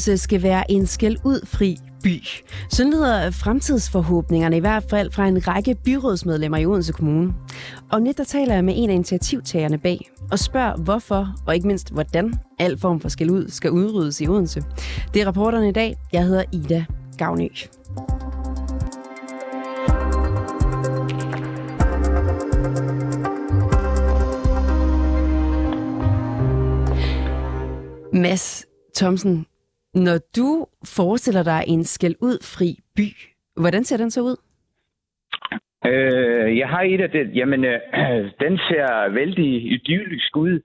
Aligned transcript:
Odense 0.00 0.18
skal 0.18 0.42
være 0.42 0.70
en 0.70 0.86
skæld 0.86 1.16
ud 1.24 1.46
fri 1.46 1.76
by. 2.02 2.22
Sådan 2.70 2.92
lyder 2.92 3.30
fremtidsforhåbningerne 3.30 4.56
i 4.56 4.60
hvert 4.60 4.84
fald 4.90 5.12
fra 5.12 5.26
en 5.28 5.48
række 5.48 5.74
byrådsmedlemmer 5.74 6.58
i 6.58 6.66
Odense 6.66 6.92
Kommune. 6.92 7.34
Om 7.90 8.04
lidt 8.04 8.18
der 8.18 8.24
taler 8.24 8.54
jeg 8.54 8.64
med 8.64 8.74
en 8.76 8.90
af 8.90 8.94
initiativtagerne 8.94 9.78
bag 9.78 10.10
og 10.30 10.38
spørger 10.38 10.76
hvorfor 10.76 11.34
og 11.46 11.54
ikke 11.54 11.66
mindst 11.66 11.92
hvordan 11.92 12.34
al 12.58 12.78
form 12.78 13.00
for 13.00 13.08
skæld 13.08 13.30
ud 13.30 13.48
skal 13.48 13.70
udryddes 13.70 14.20
i 14.20 14.28
Odense. 14.28 14.62
Det 15.14 15.22
er 15.22 15.26
rapporterne 15.26 15.68
i 15.68 15.72
dag. 15.72 15.96
Jeg 16.12 16.24
hedder 16.24 16.44
Ida 16.52 16.84
Gavnø. 17.18 17.48
Mads 28.12 28.66
Thomsen, 28.96 29.46
når 29.94 30.18
du 30.36 30.66
forestiller 30.96 31.42
dig 31.42 31.64
en 31.66 31.84
skæld 31.84 32.16
ud 32.20 32.38
fri 32.56 32.70
by, 32.96 33.08
hvordan 33.56 33.84
ser 33.84 33.96
den 33.96 34.10
så 34.10 34.20
ud? 34.20 34.36
Øh, 35.86 36.58
jeg 36.58 36.68
har 36.68 36.82
et 36.82 37.00
af 37.00 37.10
det. 37.10 37.36
Jamen, 37.36 37.64
øh, 37.64 37.80
den 38.44 38.58
ser 38.58 39.08
vældig 39.08 39.72
idyllisk 39.72 40.36
ud. 40.36 40.60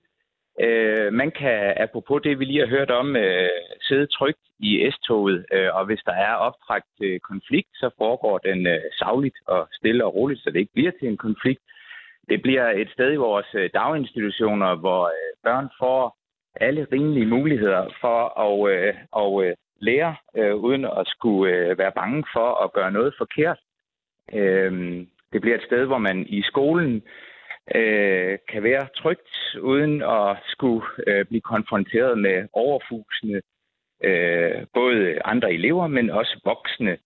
Øh, 0.60 1.12
man 1.12 1.30
kan, 1.30 1.74
apropos 1.76 2.22
det, 2.22 2.38
vi 2.38 2.44
lige 2.44 2.60
har 2.60 2.76
hørt 2.76 2.90
om, 2.90 3.16
øh, 3.16 3.48
sidde 3.80 4.06
trygt 4.06 4.44
i 4.58 4.90
S-toget, 4.90 5.46
øh, 5.52 5.74
og 5.74 5.86
hvis 5.86 6.02
der 6.06 6.12
er 6.12 6.34
optrækt 6.34 6.94
øh, 7.02 7.20
konflikt, 7.20 7.68
så 7.74 7.90
foregår 7.98 8.38
den 8.38 8.66
øh, 8.66 8.80
savligt 8.98 9.38
og 9.46 9.68
stille 9.72 10.04
og 10.04 10.14
roligt, 10.14 10.40
så 10.40 10.50
det 10.50 10.58
ikke 10.58 10.72
bliver 10.72 10.90
til 10.90 11.08
en 11.08 11.16
konflikt. 11.16 11.60
Det 12.28 12.42
bliver 12.42 12.66
et 12.70 12.90
sted 12.90 13.12
i 13.12 13.24
vores 13.28 13.46
øh, 13.54 13.70
daginstitutioner, 13.74 14.74
hvor 14.74 15.02
øh, 15.04 15.30
børn 15.44 15.68
får 15.78 16.16
alle 16.60 16.86
rimelige 16.92 17.26
muligheder 17.26 17.94
for 18.00 18.18
at, 18.46 18.72
øh, 18.72 18.94
at 19.16 19.46
øh, 19.46 19.54
lære, 19.80 20.16
øh, 20.36 20.54
uden 20.54 20.84
at 20.84 21.04
skulle 21.06 21.54
øh, 21.54 21.78
være 21.78 21.92
bange 21.92 22.24
for 22.32 22.64
at 22.64 22.72
gøre 22.72 22.92
noget 22.92 23.14
forkert. 23.18 23.58
Øh, 24.34 24.72
det 25.32 25.40
bliver 25.40 25.56
et 25.56 25.66
sted, 25.66 25.86
hvor 25.86 25.98
man 25.98 26.26
i 26.26 26.42
skolen 26.42 27.02
øh, 27.74 28.38
kan 28.48 28.62
være 28.62 28.88
trygt, 28.96 29.56
uden 29.60 30.02
at 30.02 30.36
skulle 30.46 30.86
øh, 31.06 31.24
blive 31.24 31.40
konfronteret 31.40 32.18
med 32.18 32.48
overfusende 32.52 33.40
øh, 34.04 34.66
både 34.74 35.18
andre 35.24 35.52
elever, 35.52 35.86
men 35.86 36.10
også 36.10 36.40
voksne. 36.44 36.98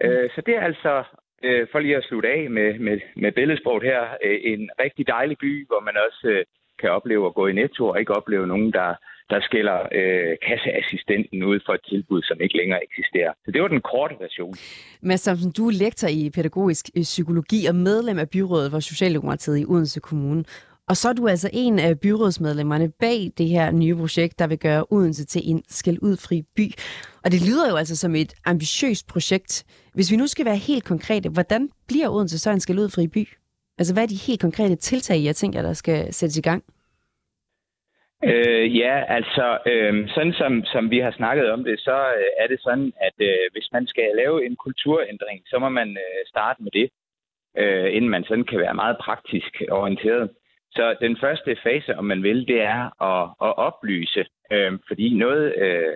Øh, 0.00 0.30
så 0.34 0.40
det 0.46 0.56
er 0.56 0.60
altså, 0.60 1.04
øh, 1.42 1.66
for 1.72 1.78
lige 1.78 1.96
at 1.96 2.04
slutte 2.04 2.28
af 2.28 2.50
med, 2.50 2.78
med, 2.78 3.00
med 3.16 3.32
billedsproget 3.32 3.82
her, 3.82 4.02
øh, 4.24 4.40
en 4.42 4.70
rigtig 4.80 5.06
dejlig 5.06 5.38
by, 5.38 5.66
hvor 5.66 5.80
man 5.80 5.96
også 6.06 6.28
øh, 6.28 6.44
kan 6.82 6.90
opleve 6.98 7.24
at 7.26 7.34
gå 7.34 7.44
i 7.46 7.52
netto 7.60 7.82
og 7.90 7.96
ikke 8.00 8.14
opleve 8.20 8.46
nogen, 8.52 8.70
der, 8.78 8.90
der 9.32 9.38
skiller 9.48 9.78
øh, 9.98 10.32
kasseassistenten 10.48 11.38
ud 11.50 11.58
for 11.66 11.72
et 11.78 11.84
tilbud, 11.90 12.22
som 12.22 12.36
ikke 12.44 12.56
længere 12.56 12.80
eksisterer. 12.88 13.32
Så 13.44 13.48
det 13.52 13.62
var 13.62 13.68
den 13.68 13.82
korte 13.92 14.14
version. 14.24 14.54
Mads 15.02 15.20
Samsen, 15.20 15.52
du 15.58 15.62
er 15.68 15.72
lektor 15.84 16.08
i 16.08 16.30
pædagogisk 16.36 16.84
øh, 16.96 17.02
psykologi 17.02 17.60
og 17.70 17.74
medlem 17.74 18.18
af 18.18 18.28
byrådet 18.30 18.70
for 18.70 18.80
Socialdemokratiet 18.80 19.58
i 19.58 19.64
Odense 19.64 20.00
Kommune. 20.00 20.44
Og 20.88 20.96
så 20.96 21.08
er 21.08 21.12
du 21.12 21.28
altså 21.28 21.50
en 21.52 21.78
af 21.78 22.00
byrådsmedlemmerne 22.00 22.88
bag 22.88 23.32
det 23.38 23.48
her 23.48 23.70
nye 23.70 23.96
projekt, 23.96 24.38
der 24.38 24.46
vil 24.46 24.58
gøre 24.58 24.84
Odense 24.90 25.24
til 25.24 25.42
en 25.44 25.62
skældudfri 25.68 26.42
by. 26.56 26.72
Og 27.24 27.32
det 27.32 27.40
lyder 27.48 27.70
jo 27.70 27.76
altså 27.76 27.96
som 27.96 28.14
et 28.14 28.34
ambitiøst 28.44 29.06
projekt. 29.06 29.64
Hvis 29.94 30.10
vi 30.10 30.16
nu 30.16 30.26
skal 30.26 30.44
være 30.44 30.56
helt 30.56 30.84
konkrete, 30.84 31.28
hvordan 31.28 31.68
bliver 31.88 32.08
Odense 32.08 32.38
så 32.38 32.50
en 32.50 32.60
skældudfri 32.60 33.08
by? 33.08 33.28
Altså 33.82 33.94
hvad 33.94 34.04
er 34.04 34.14
de 34.14 34.26
helt 34.28 34.40
konkrete 34.40 34.76
tiltag, 34.76 35.24
jeg 35.24 35.36
tænker, 35.36 35.62
der 35.62 35.72
skal 35.72 36.12
sættes 36.12 36.36
i 36.38 36.46
gang? 36.50 36.62
Øh, 38.24 38.76
ja, 38.82 38.94
altså 39.16 39.58
øh, 39.66 40.08
sådan 40.14 40.32
som, 40.32 40.64
som 40.64 40.90
vi 40.90 40.98
har 40.98 41.10
snakket 41.10 41.50
om 41.50 41.64
det, 41.64 41.80
så 41.80 41.96
øh, 42.18 42.30
er 42.42 42.46
det 42.46 42.60
sådan, 42.60 42.92
at 43.06 43.16
øh, 43.18 43.44
hvis 43.52 43.68
man 43.72 43.86
skal 43.86 44.08
lave 44.16 44.46
en 44.46 44.56
kulturændring, 44.56 45.38
så 45.46 45.58
må 45.58 45.68
man 45.68 45.88
øh, 45.90 46.20
starte 46.26 46.62
med 46.62 46.70
det, 46.78 46.88
øh, 47.58 47.96
inden 47.96 48.10
man 48.10 48.24
sådan 48.24 48.44
kan 48.44 48.58
være 48.58 48.74
meget 48.74 48.96
praktisk 49.00 49.62
orienteret. 49.70 50.30
Så 50.76 50.96
den 51.00 51.16
første 51.20 51.56
fase, 51.62 51.96
om 51.98 52.04
man 52.04 52.22
vil, 52.22 52.48
det 52.48 52.60
er 52.62 53.02
at, 53.10 53.22
at 53.46 53.52
oplyse, 53.68 54.24
øh, 54.52 54.72
fordi 54.88 55.14
noget, 55.14 55.54
øh, 55.64 55.94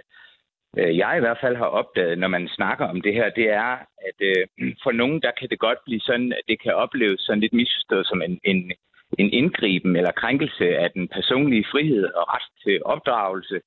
øh 0.77 0.97
jeg 0.99 1.17
i 1.17 1.21
hvert 1.21 1.39
fald 1.41 1.57
har 1.57 1.71
opdaget, 1.81 2.19
når 2.19 2.29
man 2.29 2.49
snakker 2.49 2.87
om 2.87 3.01
det 3.01 3.15
her, 3.15 3.31
det 3.31 3.49
er, 3.53 3.73
at 4.09 4.19
øh, 4.21 4.73
for 4.83 4.93
nogen, 4.93 5.23
der 5.23 5.31
kan 5.39 5.49
det 5.51 5.59
godt 5.59 5.79
blive 5.85 6.01
sådan, 6.01 6.33
at 6.33 6.45
det 6.49 6.63
kan 6.63 6.75
opleves 6.75 7.21
sådan 7.21 7.41
lidt 7.41 7.53
misforstået 7.53 8.07
som 8.07 8.23
en, 8.23 8.41
en, 8.45 8.73
en 9.19 9.33
indgriben 9.33 9.97
eller 9.97 10.13
krænkelse 10.13 10.79
af 10.79 10.91
den 10.91 11.09
personlige 11.09 11.67
frihed 11.73 12.05
og 12.05 12.35
ret 12.35 12.49
til 12.65 12.85
opdragelse. 12.85 13.61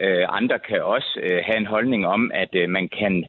Øh, 0.00 0.24
andre 0.28 0.58
kan 0.58 0.82
også 0.82 1.20
øh, 1.22 1.40
have 1.46 1.56
en 1.56 1.66
holdning 1.66 2.06
om, 2.06 2.30
at 2.34 2.54
øh, 2.54 2.68
man 2.70 2.88
kan 2.88 3.26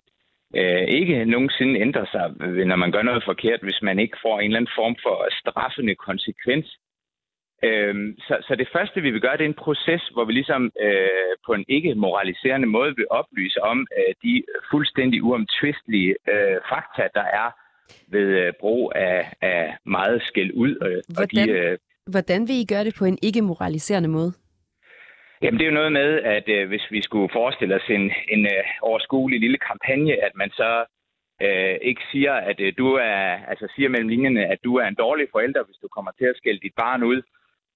øh, 0.55 0.87
ikke 0.87 1.25
nogensinde 1.25 1.79
ændre 1.79 2.05
sig, 2.11 2.33
øh, 2.41 2.65
når 2.65 2.75
man 2.75 2.91
gør 2.91 3.01
noget 3.01 3.23
forkert, 3.23 3.59
hvis 3.61 3.81
man 3.81 3.99
ikke 3.99 4.17
får 4.21 4.39
en 4.39 4.45
eller 4.45 4.57
anden 4.57 4.75
form 4.75 4.95
for 5.03 5.27
straffende 5.41 5.95
konsekvens. 5.95 6.77
Øh, 7.65 7.95
så, 8.27 8.35
så 8.47 8.55
det 8.55 8.69
første, 8.75 9.01
vi 9.01 9.11
vil 9.11 9.21
gøre, 9.21 9.37
det 9.37 9.45
er 9.45 9.53
en 9.53 9.63
proces, 9.67 10.03
hvor 10.13 10.25
vi 10.25 10.33
ligesom 10.33 10.71
øh, 10.81 11.33
på 11.45 11.51
en 11.53 11.65
ikke-moraliserende 11.67 12.67
måde 12.67 12.95
vil 12.95 13.07
oplyse 13.09 13.63
om 13.63 13.87
øh, 13.97 14.13
de 14.23 14.43
fuldstændig 14.71 15.23
uomtvistelige 15.23 16.15
øh, 16.33 16.57
fakta, 16.69 17.03
der 17.13 17.27
er 17.41 17.49
ved 18.07 18.27
øh, 18.43 18.53
brug 18.59 18.91
af, 18.95 19.33
af 19.41 19.77
meget 19.85 20.21
skæld 20.21 20.51
ud. 20.53 20.71
Øh, 20.87 21.01
hvordan, 21.15 21.23
og 21.23 21.31
de, 21.31 21.51
øh, 21.51 21.77
hvordan 22.11 22.47
vil 22.47 22.55
I 22.55 22.65
gøre 22.65 22.83
det 22.83 22.95
på 22.99 23.05
en 23.05 23.17
ikke-moraliserende 23.21 24.09
måde? 24.09 24.31
Jamen 25.41 25.59
det 25.59 25.65
er 25.65 25.71
jo 25.71 25.79
noget 25.81 25.91
med, 25.91 26.09
at 26.21 26.49
øh, 26.49 26.67
hvis 26.67 26.85
vi 26.91 27.01
skulle 27.01 27.29
forestille 27.33 27.75
os 27.75 27.89
en, 27.89 28.11
en 28.29 28.45
øh, 28.45 28.63
overskuelig 28.81 29.39
lille 29.39 29.57
kampagne, 29.57 30.13
at 30.27 30.31
man 30.35 30.49
så 30.49 30.85
øh, 31.41 31.75
ikke 31.81 32.01
siger, 32.11 32.33
at 32.33 32.59
øh, 32.59 32.73
du 32.77 32.87
er, 32.93 33.25
altså 33.51 33.67
siger 33.75 33.89
mellem 33.89 34.09
linjerne, 34.09 34.45
at 34.53 34.59
du 34.63 34.75
er 34.75 34.87
en 34.87 34.95
dårlig 34.95 35.27
forælder, 35.31 35.63
hvis 35.63 35.77
du 35.81 35.87
kommer 35.87 36.11
til 36.11 36.25
at 36.25 36.37
skælde 36.37 36.59
dit 36.59 36.75
barn 36.75 37.03
ud. 37.03 37.21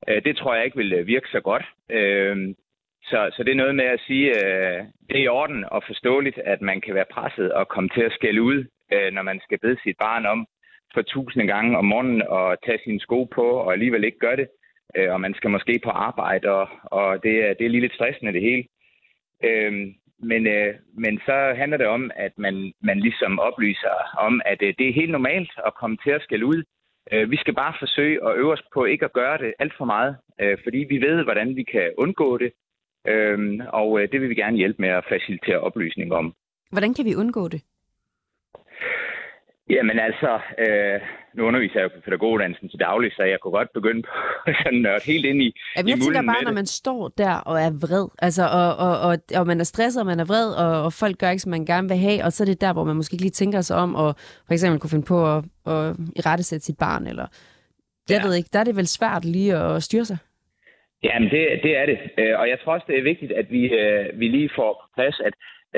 Øh, 0.07 0.23
det 0.25 0.37
tror 0.37 0.55
jeg 0.55 0.65
ikke 0.65 0.77
vil 0.77 0.93
øh, 0.93 1.07
virke 1.07 1.27
så 1.31 1.39
godt. 1.39 1.65
Øh, 1.89 2.55
så, 3.03 3.29
så 3.35 3.43
det 3.43 3.51
er 3.51 3.63
noget 3.63 3.75
med 3.75 3.85
at 3.85 4.01
sige, 4.07 4.27
øh, 4.29 4.83
det 5.09 5.15
er 5.17 5.23
i 5.23 5.27
orden 5.27 5.65
og 5.71 5.83
forståeligt, 5.87 6.37
at 6.37 6.61
man 6.61 6.81
kan 6.81 6.95
være 6.95 7.11
presset 7.11 7.53
og 7.53 7.67
komme 7.67 7.89
til 7.89 8.01
at 8.01 8.13
skælde 8.13 8.41
ud 8.41 8.65
øh, 8.93 9.13
når 9.13 9.21
man 9.21 9.39
skal 9.43 9.59
bede 9.59 9.77
sit 9.83 9.97
barn 9.97 10.25
om 10.25 10.47
for 10.93 11.01
tusinde 11.01 11.47
gange 11.47 11.77
om 11.77 11.85
morgenen 11.85 12.21
og 12.21 12.57
tage 12.65 12.79
sine 12.83 12.99
sko 12.99 13.23
på 13.23 13.41
og 13.41 13.73
alligevel 13.73 14.03
ikke 14.03 14.19
gøre 14.19 14.35
det. 14.35 14.47
Øh, 14.95 15.13
og 15.13 15.21
man 15.21 15.33
skal 15.33 15.49
måske 15.49 15.79
på 15.83 15.89
arbejde, 15.89 16.47
og, 16.49 16.67
og 16.83 17.23
det, 17.23 17.35
er, 17.45 17.53
det 17.53 17.65
er 17.65 17.69
lige 17.69 17.81
lidt 17.81 17.93
stressende 17.93 18.33
det 18.33 18.41
hele. 18.41 18.63
Øh, 19.43 19.73
men, 20.21 20.47
øh, 20.47 20.75
men 20.93 21.19
så 21.25 21.53
handler 21.57 21.77
det 21.77 21.87
om, 21.87 22.11
at 22.15 22.31
man, 22.37 22.73
man 22.81 22.99
ligesom 22.99 23.39
oplyser 23.39 23.95
om, 24.17 24.41
at 24.45 24.61
øh, 24.61 24.73
det 24.77 24.89
er 24.89 24.93
helt 24.93 25.11
normalt 25.11 25.51
at 25.65 25.73
komme 25.73 25.97
til 26.03 26.11
at 26.11 26.21
skælde 26.21 26.45
ud. 26.45 26.63
Øh, 27.13 27.31
vi 27.31 27.37
skal 27.37 27.55
bare 27.55 27.73
forsøge 27.79 28.19
at 28.27 28.37
øve 28.37 28.51
os 28.51 28.63
på 28.73 28.85
ikke 28.85 29.05
at 29.05 29.13
gøre 29.13 29.37
det 29.37 29.53
alt 29.59 29.73
for 29.77 29.85
meget, 29.85 30.17
øh, 30.41 30.57
fordi 30.63 30.77
vi 30.77 30.97
ved, 31.01 31.23
hvordan 31.23 31.55
vi 31.55 31.63
kan 31.63 31.93
undgå 31.97 32.37
det. 32.37 32.51
Øh, 33.07 33.59
og 33.67 34.01
øh, 34.01 34.11
det 34.11 34.21
vil 34.21 34.29
vi 34.29 34.35
gerne 34.35 34.57
hjælpe 34.57 34.81
med 34.81 34.89
at 34.89 35.05
facilitere 35.09 35.59
oplysning 35.59 36.13
om. 36.13 36.33
Hvordan 36.71 36.93
kan 36.93 37.05
vi 37.05 37.15
undgå 37.15 37.47
det? 37.47 37.61
Jamen 39.69 39.99
altså, 39.99 40.39
øh, 40.57 41.01
nu 41.33 41.43
underviser 41.43 41.79
jeg 41.79 41.83
jo 41.83 41.95
på 41.95 42.01
pædagoguddannelsen 42.05 42.69
til 42.69 42.79
daglig, 42.79 43.11
så 43.11 43.23
jeg 43.23 43.39
kunne 43.39 43.51
godt 43.51 43.73
begynde 43.73 44.01
på 44.01 44.09
sådan 44.63 44.79
nørde 44.79 45.05
helt 45.05 45.25
ind 45.25 45.41
i 45.41 45.49
Jamen, 45.77 45.89
jeg 45.89 45.97
tænker 45.99 46.21
bare, 46.21 46.43
når 46.43 46.51
man 46.51 46.65
står 46.65 47.07
der 47.17 47.33
og 47.49 47.61
er 47.61 47.71
vred, 47.83 48.07
altså, 48.19 48.43
og, 48.59 48.69
og, 48.85 48.99
og, 49.07 49.17
og 49.39 49.47
man 49.47 49.59
er 49.59 49.63
stresset, 49.63 50.01
og 50.01 50.07
man 50.07 50.19
er 50.19 50.25
vred, 50.25 50.49
og, 50.63 50.83
og 50.83 50.93
folk 50.93 51.17
gør 51.17 51.29
ikke, 51.29 51.41
som 51.41 51.49
man 51.49 51.65
gerne 51.65 51.87
vil 51.89 51.97
have, 51.97 52.23
og 52.25 52.31
så 52.31 52.43
er 52.43 52.45
det 52.45 52.61
der, 52.61 52.73
hvor 52.73 52.83
man 52.83 52.95
måske 52.95 53.13
ikke 53.13 53.23
lige 53.23 53.39
tænker 53.41 53.61
sig 53.61 53.77
om, 53.77 53.95
og 53.95 54.15
for 54.47 54.53
eksempel 54.53 54.79
kunne 54.79 54.95
finde 54.95 55.11
på 55.13 55.19
at, 55.35 55.39
at 55.73 55.85
rettesætte 56.29 56.65
sit 56.65 56.77
barn, 56.77 57.07
eller 57.07 57.27
jeg 58.09 58.21
ja. 58.21 58.27
ved 58.27 58.35
ikke, 58.35 58.49
der 58.53 58.59
er 58.59 58.63
det 58.63 58.75
vel 58.75 58.87
svært 58.87 59.25
lige 59.25 59.55
at 59.55 59.83
styre 59.83 60.05
sig. 60.05 60.17
Jamen, 61.03 61.29
det, 61.29 61.43
det 61.63 61.77
er 61.81 61.85
det. 61.85 61.99
Øh, 62.17 62.39
og 62.39 62.49
jeg 62.49 62.57
tror 62.59 62.73
også, 62.73 62.85
det 62.89 62.99
er 62.99 63.09
vigtigt, 63.11 63.31
at 63.31 63.51
vi, 63.51 63.63
øh, 63.81 64.19
vi 64.19 64.27
lige 64.27 64.49
får 64.55 64.71
på 64.81 64.85
plads, 64.95 65.19
at 65.27 65.33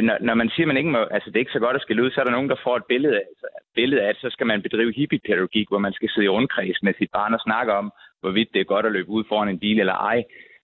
når, 0.08 0.18
når 0.22 0.34
man 0.34 0.50
siger, 0.50 0.68
man 0.68 0.78
ikke 0.78 0.90
må, 0.90 1.02
altså 1.16 1.30
det 1.30 1.36
er 1.36 1.46
ikke 1.46 1.58
så 1.58 1.66
godt 1.66 1.76
at 1.76 1.82
skille 1.82 2.04
ud, 2.04 2.12
så 2.12 2.20
er 2.20 2.24
der 2.26 2.32
nogen, 2.38 2.50
der 2.50 2.64
får 2.64 2.76
et 2.78 2.90
billede 2.94 3.16
af, 3.16 3.26
altså, 3.32 3.48
billede 3.76 4.02
af 4.02 4.10
at 4.10 4.18
så 4.22 4.30
skal 4.30 4.48
man 4.48 4.62
bedrive 4.62 4.94
hippie-pædagogik, 4.94 5.68
hvor 5.70 5.80
man 5.80 5.94
skal 5.94 6.10
sidde 6.10 6.26
i 6.26 6.30
rundkreds 6.30 6.84
med 6.84 6.94
sit 6.98 7.12
barn 7.14 7.34
og 7.34 7.40
snakke 7.40 7.74
om, 7.74 7.92
hvorvidt 8.22 8.54
det 8.54 8.60
er 8.60 8.74
godt 8.74 8.86
at 8.86 8.92
løbe 8.92 9.10
ud 9.10 9.24
foran 9.28 9.50
en 9.50 9.60
bil 9.60 9.80
eller 9.80 9.94
ej. 9.94 10.24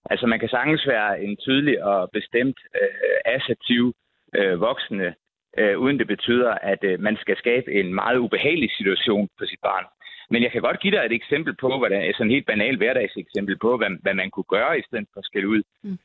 Altså 0.09 0.27
man 0.27 0.39
kan 0.39 0.49
sagtens 0.49 0.87
være 0.87 1.23
en 1.23 1.37
tydelig 1.37 1.83
og 1.83 2.09
bestemt 2.13 2.59
øh, 2.81 3.35
assertiv 3.35 3.93
øh, 4.35 4.61
voksne, 4.61 5.15
øh, 5.57 5.79
uden 5.79 5.99
det 5.99 6.07
betyder, 6.07 6.51
at 6.51 6.83
øh, 6.83 6.99
man 6.99 7.17
skal 7.21 7.37
skabe 7.37 7.73
en 7.73 7.93
meget 7.93 8.17
ubehagelig 8.17 8.71
situation 8.77 9.29
for 9.37 9.45
sit 9.45 9.59
barn. 9.61 9.85
Men 10.29 10.43
jeg 10.43 10.51
kan 10.51 10.61
godt 10.61 10.79
give 10.79 10.95
dig 10.95 11.03
et 11.05 11.11
eksempel 11.11 11.55
på, 11.55 11.77
hvordan, 11.77 12.13
sådan 12.13 12.27
en 12.27 12.35
helt 12.35 12.45
banal 12.45 12.77
hverdagseksempel 12.77 13.57
på, 13.57 13.77
hvad, 13.77 13.91
hvad 14.01 14.13
man 14.13 14.29
kunne 14.29 14.51
gøre 14.55 14.79
i 14.79 14.83
stedet 14.87 15.07
for 15.13 15.19
at 15.19 15.25
skille 15.25 15.49
ud. 15.49 15.61
Mm. 15.83 15.97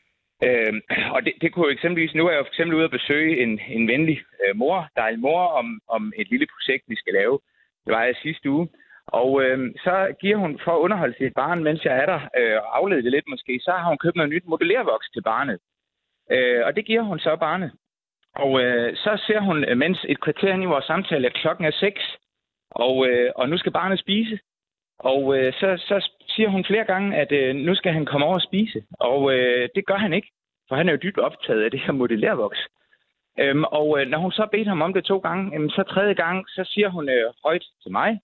Øh, 0.46 0.72
og 1.14 1.24
det, 1.24 1.32
det 1.40 1.52
kunne 1.52 1.72
eksempelvis, 1.72 2.14
nu 2.14 2.26
er 2.26 2.30
jeg 2.30 2.38
jo 2.38 2.44
for 2.44 2.54
eksempel 2.54 2.76
ude 2.76 2.84
at 2.84 2.96
besøge 2.98 3.42
en, 3.42 3.60
en 3.68 3.88
venlig 3.88 4.18
øh, 4.42 4.56
mor, 4.56 4.88
der 4.96 5.02
er 5.02 5.08
en 5.08 5.20
mor, 5.20 5.42
om, 5.60 5.80
om 5.88 6.12
et 6.16 6.30
lille 6.30 6.46
projekt, 6.54 6.84
vi 6.88 6.96
skal 6.96 7.14
lave. 7.14 7.38
Det 7.84 7.92
var 7.94 8.04
jeg 8.04 8.16
sidste 8.22 8.50
uge. 8.50 8.68
Og 9.06 9.42
øh, 9.42 9.74
så 9.76 10.14
giver 10.20 10.36
hun, 10.36 10.60
for 10.64 10.72
at 10.72 10.80
underholde 10.84 11.16
sit 11.18 11.34
barn, 11.34 11.64
mens 11.64 11.84
jeg 11.84 11.98
er 11.98 12.06
der, 12.06 12.20
øh, 12.38 12.56
og 12.56 12.78
aflede 12.78 13.02
det 13.02 13.12
lidt 13.12 13.28
måske, 13.28 13.60
så 13.62 13.70
har 13.70 13.88
hun 13.88 13.98
købt 13.98 14.16
noget 14.16 14.32
nyt 14.32 14.46
modellervoks 14.46 15.08
til 15.10 15.22
barnet. 15.22 15.58
Øh, 16.30 16.66
og 16.66 16.76
det 16.76 16.86
giver 16.86 17.02
hun 17.02 17.18
så 17.18 17.36
barnet. 17.36 17.72
Og 18.36 18.62
øh, 18.62 18.96
så 18.96 19.22
ser 19.26 19.40
hun, 19.40 19.64
øh, 19.64 19.76
mens 19.76 20.04
et 20.08 20.20
kvarter 20.20 20.52
ind 20.54 20.62
i 20.62 20.72
vores 20.74 20.84
samtale, 20.84 21.26
at 21.26 21.34
klokken 21.34 21.64
er 21.64 21.70
6, 21.70 22.00
og, 22.70 23.06
øh, 23.08 23.32
og 23.36 23.48
nu 23.48 23.58
skal 23.58 23.72
barnet 23.72 23.98
spise. 23.98 24.38
Og 24.98 25.38
øh, 25.38 25.52
så, 25.52 25.68
så 25.88 26.10
siger 26.34 26.48
hun 26.48 26.64
flere 26.64 26.84
gange, 26.84 27.16
at 27.16 27.32
øh, 27.32 27.56
nu 27.56 27.74
skal 27.74 27.92
han 27.92 28.06
komme 28.06 28.26
over 28.26 28.34
og 28.34 28.42
spise. 28.42 28.82
Og 29.00 29.34
øh, 29.34 29.68
det 29.74 29.86
gør 29.86 29.96
han 29.96 30.12
ikke, 30.12 30.30
for 30.68 30.76
han 30.76 30.88
er 30.88 30.92
jo 30.92 30.98
dybt 31.02 31.18
optaget 31.18 31.62
af 31.62 31.70
det 31.70 31.80
her 31.80 31.92
modellervoks. 31.92 32.58
Øhm, 33.38 33.64
og 33.64 34.00
øh, 34.00 34.06
når 34.06 34.18
hun 34.18 34.32
så 34.32 34.48
bedte 34.52 34.68
ham 34.68 34.82
om 34.82 34.92
det 34.94 35.04
to 35.04 35.18
gange, 35.18 35.52
jamen, 35.52 35.70
så 35.70 35.82
tredje 35.82 36.14
gang, 36.14 36.48
så 36.48 36.64
siger 36.64 36.88
hun 36.88 37.08
øh, 37.08 37.32
højt 37.44 37.64
til 37.82 37.92
mig, 37.92 38.20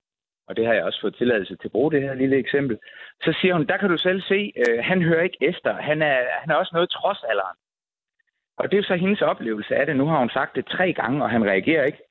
og 0.49 0.57
det 0.57 0.67
har 0.67 0.75
jeg 0.75 0.85
også 0.85 1.01
fået 1.01 1.17
tilladelse 1.17 1.57
til 1.57 1.69
at 1.69 1.73
bruge, 1.73 1.93
det 1.93 2.03
her 2.03 2.15
lille 2.15 2.37
eksempel, 2.37 2.79
så 3.25 3.35
siger 3.41 3.55
hun, 3.55 3.67
der 3.67 3.77
kan 3.77 3.91
du 3.91 3.97
selv 3.97 4.21
se, 4.23 4.53
øh, 4.57 4.79
han 4.85 5.03
hører 5.03 5.23
ikke 5.23 5.39
efter. 5.41 5.73
Han 5.75 6.03
er, 6.03 6.19
han 6.41 6.51
er 6.51 6.55
også 6.55 6.71
noget 6.75 6.91
trods 6.91 7.23
alderen. 7.29 7.57
Og 8.59 8.71
det 8.71 8.79
er 8.79 8.83
så 8.83 8.95
hendes 8.95 9.23
oplevelse 9.23 9.77
af 9.77 9.87
det. 9.87 9.97
Nu 9.97 10.07
har 10.07 10.19
hun 10.19 10.31
sagt 10.31 10.57
det 10.57 10.67
tre 10.67 10.93
gange, 10.93 11.23
og 11.25 11.31
han 11.31 11.45
reagerer 11.45 11.85
ikke. 11.85 12.03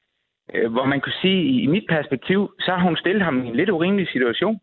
Øh, 0.54 0.72
hvor 0.72 0.86
man 0.86 1.02
kunne 1.02 1.22
sige, 1.22 1.62
i 1.62 1.68
mit 1.68 1.86
perspektiv, 1.90 2.54
så 2.60 2.72
har 2.72 2.84
hun 2.84 2.98
stillet 2.98 3.24
ham 3.24 3.46
i 3.46 3.48
en 3.48 3.56
lidt 3.56 3.70
urimelig 3.70 4.08
situation. 4.08 4.60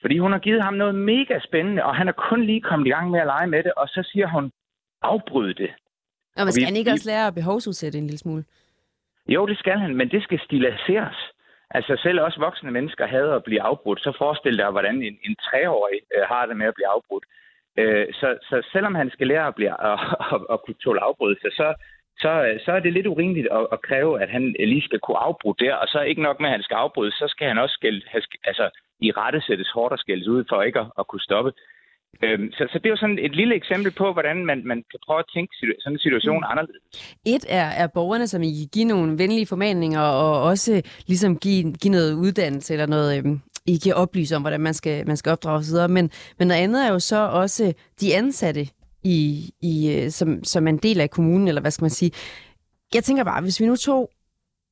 Fordi 0.00 0.18
hun 0.18 0.32
har 0.32 0.38
givet 0.38 0.62
ham 0.62 0.74
noget 0.74 0.94
mega 0.94 1.38
spændende, 1.38 1.84
og 1.84 1.96
han 1.96 2.08
er 2.08 2.12
kun 2.12 2.44
lige 2.44 2.60
kommet 2.60 2.86
i 2.86 2.90
gang 2.90 3.10
med 3.10 3.20
at 3.20 3.26
lege 3.26 3.46
med 3.46 3.62
det, 3.62 3.72
og 3.76 3.88
så 3.88 4.08
siger 4.12 4.28
hun, 4.28 4.52
afbryd 5.02 5.54
det. 5.54 5.70
Og 6.36 6.44
man 6.44 6.52
skal 6.52 6.64
han 6.64 6.76
ikke 6.76 6.90
også 6.90 7.10
lære 7.10 7.26
at 7.26 7.34
behovsudsætte 7.34 7.98
en 7.98 8.06
lille 8.06 8.18
smule? 8.18 8.44
Jo, 9.28 9.46
det 9.46 9.58
skal 9.58 9.78
han, 9.78 9.96
men 9.96 10.08
det 10.10 10.22
skal 10.22 10.40
stilaseres. 10.44 11.16
Altså 11.70 12.00
selv 12.02 12.20
også 12.20 12.40
voksne 12.40 12.70
mennesker 12.70 13.06
hader 13.06 13.36
at 13.36 13.44
blive 13.44 13.62
afbrudt. 13.62 14.00
Så 14.00 14.12
forestil 14.18 14.58
dig, 14.58 14.70
hvordan 14.70 14.94
en, 14.94 15.18
en 15.26 15.36
treårig 15.46 16.00
øh, 16.16 16.22
har 16.28 16.46
det 16.46 16.56
med 16.56 16.66
at 16.66 16.74
blive 16.74 16.88
afbrudt. 16.96 17.24
Øh, 17.78 18.06
så, 18.12 18.38
så 18.42 18.68
selvom 18.72 18.94
han 18.94 19.10
skal 19.10 19.26
lære 19.26 19.46
at, 19.46 19.54
blive, 19.54 19.74
at, 19.90 19.98
at, 20.32 20.40
at 20.52 20.58
kunne 20.64 20.80
tåle 20.84 21.00
afbrydelse, 21.00 21.48
så, 21.60 21.74
så, 22.22 22.32
så 22.64 22.70
er 22.72 22.80
det 22.80 22.92
lidt 22.92 23.06
urimeligt 23.06 23.48
at, 23.58 23.66
at 23.72 23.82
kræve, 23.82 24.22
at 24.22 24.30
han 24.30 24.54
lige 24.58 24.88
skal 24.88 25.00
kunne 25.00 25.22
afbryde 25.28 25.64
der. 25.64 25.74
Og 25.74 25.88
så 25.88 26.00
ikke 26.00 26.22
nok 26.22 26.40
med, 26.40 26.48
at 26.48 26.56
han 26.56 26.62
skal 26.62 26.74
afbryde, 26.74 27.12
så 27.12 27.26
skal 27.28 27.48
han 27.48 27.58
også 27.58 27.74
skæld, 27.74 28.02
altså, 28.44 28.66
i 29.00 29.10
rette 29.10 29.40
sættes 29.40 29.70
hårdt 29.74 29.92
og 29.92 29.98
skældes 29.98 30.28
ud 30.28 30.44
for 30.48 30.62
ikke 30.62 30.80
at, 30.80 30.86
at 30.98 31.06
kunne 31.06 31.20
stoppe. 31.28 31.52
Øhm, 32.22 32.52
så, 32.52 32.68
så 32.72 32.78
det 32.78 32.86
er 32.86 32.90
jo 32.90 32.96
sådan 32.96 33.18
et 33.18 33.36
lille 33.36 33.54
eksempel 33.54 33.92
på, 33.92 34.12
hvordan 34.12 34.46
man, 34.46 34.62
man 34.64 34.84
kan 34.90 35.00
prøve 35.06 35.18
at 35.18 35.30
tænke 35.34 35.52
sådan 35.56 35.92
en 35.92 35.98
situation 35.98 36.38
mm. 36.38 36.50
anderledes. 36.50 37.16
Et 37.26 37.44
er, 37.48 37.68
er 37.82 37.86
borgerne, 37.86 38.26
som 38.26 38.42
I 38.42 38.68
give 38.72 38.84
nogle 38.84 39.18
venlige 39.18 39.46
formaninger, 39.46 40.00
og 40.00 40.42
også 40.42 40.82
ligesom 41.06 41.38
give, 41.38 41.72
give 41.82 41.92
noget 41.92 42.12
uddannelse 42.14 42.72
eller 42.72 42.86
noget, 42.86 43.18
øhm, 43.18 43.40
I 43.66 43.76
kan 43.84 43.94
oplyse 43.94 44.36
om, 44.36 44.42
hvordan 44.42 44.60
man 44.60 44.74
skal, 44.74 45.06
man 45.06 45.16
skal 45.16 45.32
opdrage 45.32 45.58
osv. 45.58 45.90
Men, 45.90 46.10
men 46.38 46.48
noget 46.48 46.62
andet 46.62 46.86
er 46.86 46.92
jo 46.92 46.98
så 46.98 47.20
også 47.42 47.74
de 48.00 48.16
ansatte, 48.16 48.60
i, 49.08 49.50
i, 49.60 49.90
øh, 49.90 50.10
som, 50.10 50.44
som 50.44 50.66
er 50.66 50.72
en 50.72 50.78
del 50.78 51.00
af 51.00 51.10
kommunen, 51.10 51.48
eller 51.48 51.60
hvad 51.60 51.70
skal 51.70 51.84
man 51.84 51.90
sige. 51.90 52.10
Jeg 52.94 53.04
tænker 53.04 53.24
bare, 53.24 53.42
hvis 53.42 53.60
vi 53.60 53.66
nu 53.66 53.76
tog 53.76 54.10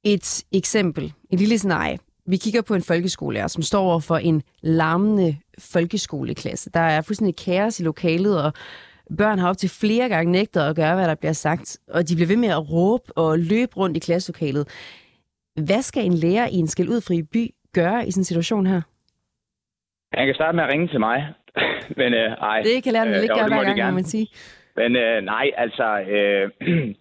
et 0.04 0.44
eksempel, 0.52 1.12
et 1.30 1.38
lille 1.38 1.58
scenarie, 1.58 1.98
vi 2.26 2.36
kigger 2.36 2.62
på 2.62 2.74
en 2.74 2.82
folkeskolelærer, 2.82 3.48
som 3.48 3.62
står 3.62 3.82
over 3.82 4.00
for 4.00 4.16
en 4.16 4.42
larmende 4.62 5.36
folkeskoleklasse. 5.58 6.70
Der 6.70 6.80
er 6.80 7.00
fuldstændig 7.00 7.36
kaos 7.36 7.80
i 7.80 7.82
lokalet, 7.82 8.42
og 8.42 8.52
børn 9.18 9.38
har 9.38 9.48
op 9.48 9.58
til 9.58 9.68
flere 9.68 10.08
gange 10.08 10.32
nægtet 10.32 10.60
at 10.60 10.76
gøre, 10.76 10.94
hvad 10.94 11.08
der 11.08 11.14
bliver 11.14 11.32
sagt, 11.32 11.78
og 11.88 12.08
de 12.08 12.14
bliver 12.14 12.28
ved 12.28 12.36
med 12.36 12.48
at 12.48 12.70
råbe 12.70 13.18
og 13.18 13.38
løbe 13.38 13.76
rundt 13.76 13.96
i 13.96 14.00
klasselokalet. 14.00 14.68
Hvad 15.64 15.82
skal 15.82 16.04
en 16.04 16.14
lærer 16.14 16.48
i 16.48 16.54
en 16.56 16.68
skældudfri 16.68 17.22
by 17.22 17.54
gøre 17.72 18.08
i 18.08 18.10
sådan 18.10 18.20
en 18.20 18.24
situation 18.24 18.66
her? 18.66 18.82
Han 20.16 20.26
kan 20.26 20.34
starte 20.34 20.56
med 20.56 20.64
at 20.64 20.70
ringe 20.70 20.88
til 20.88 21.00
mig. 21.00 21.34
Men 22.00 22.14
øh, 22.14 22.30
ej. 22.30 22.62
Det 22.62 22.84
kan 22.84 22.92
lærerne 22.92 23.16
øh, 23.16 23.22
ikke 23.22 23.34
gøre 23.34 23.48
hver 23.48 23.74
gang, 23.74 23.90
må 23.90 23.94
man 23.94 24.04
sige. 24.04 24.26
Men 24.76 24.96
øh, 24.96 25.22
nej, 25.22 25.50
altså... 25.56 25.86
Øh, 26.00 26.50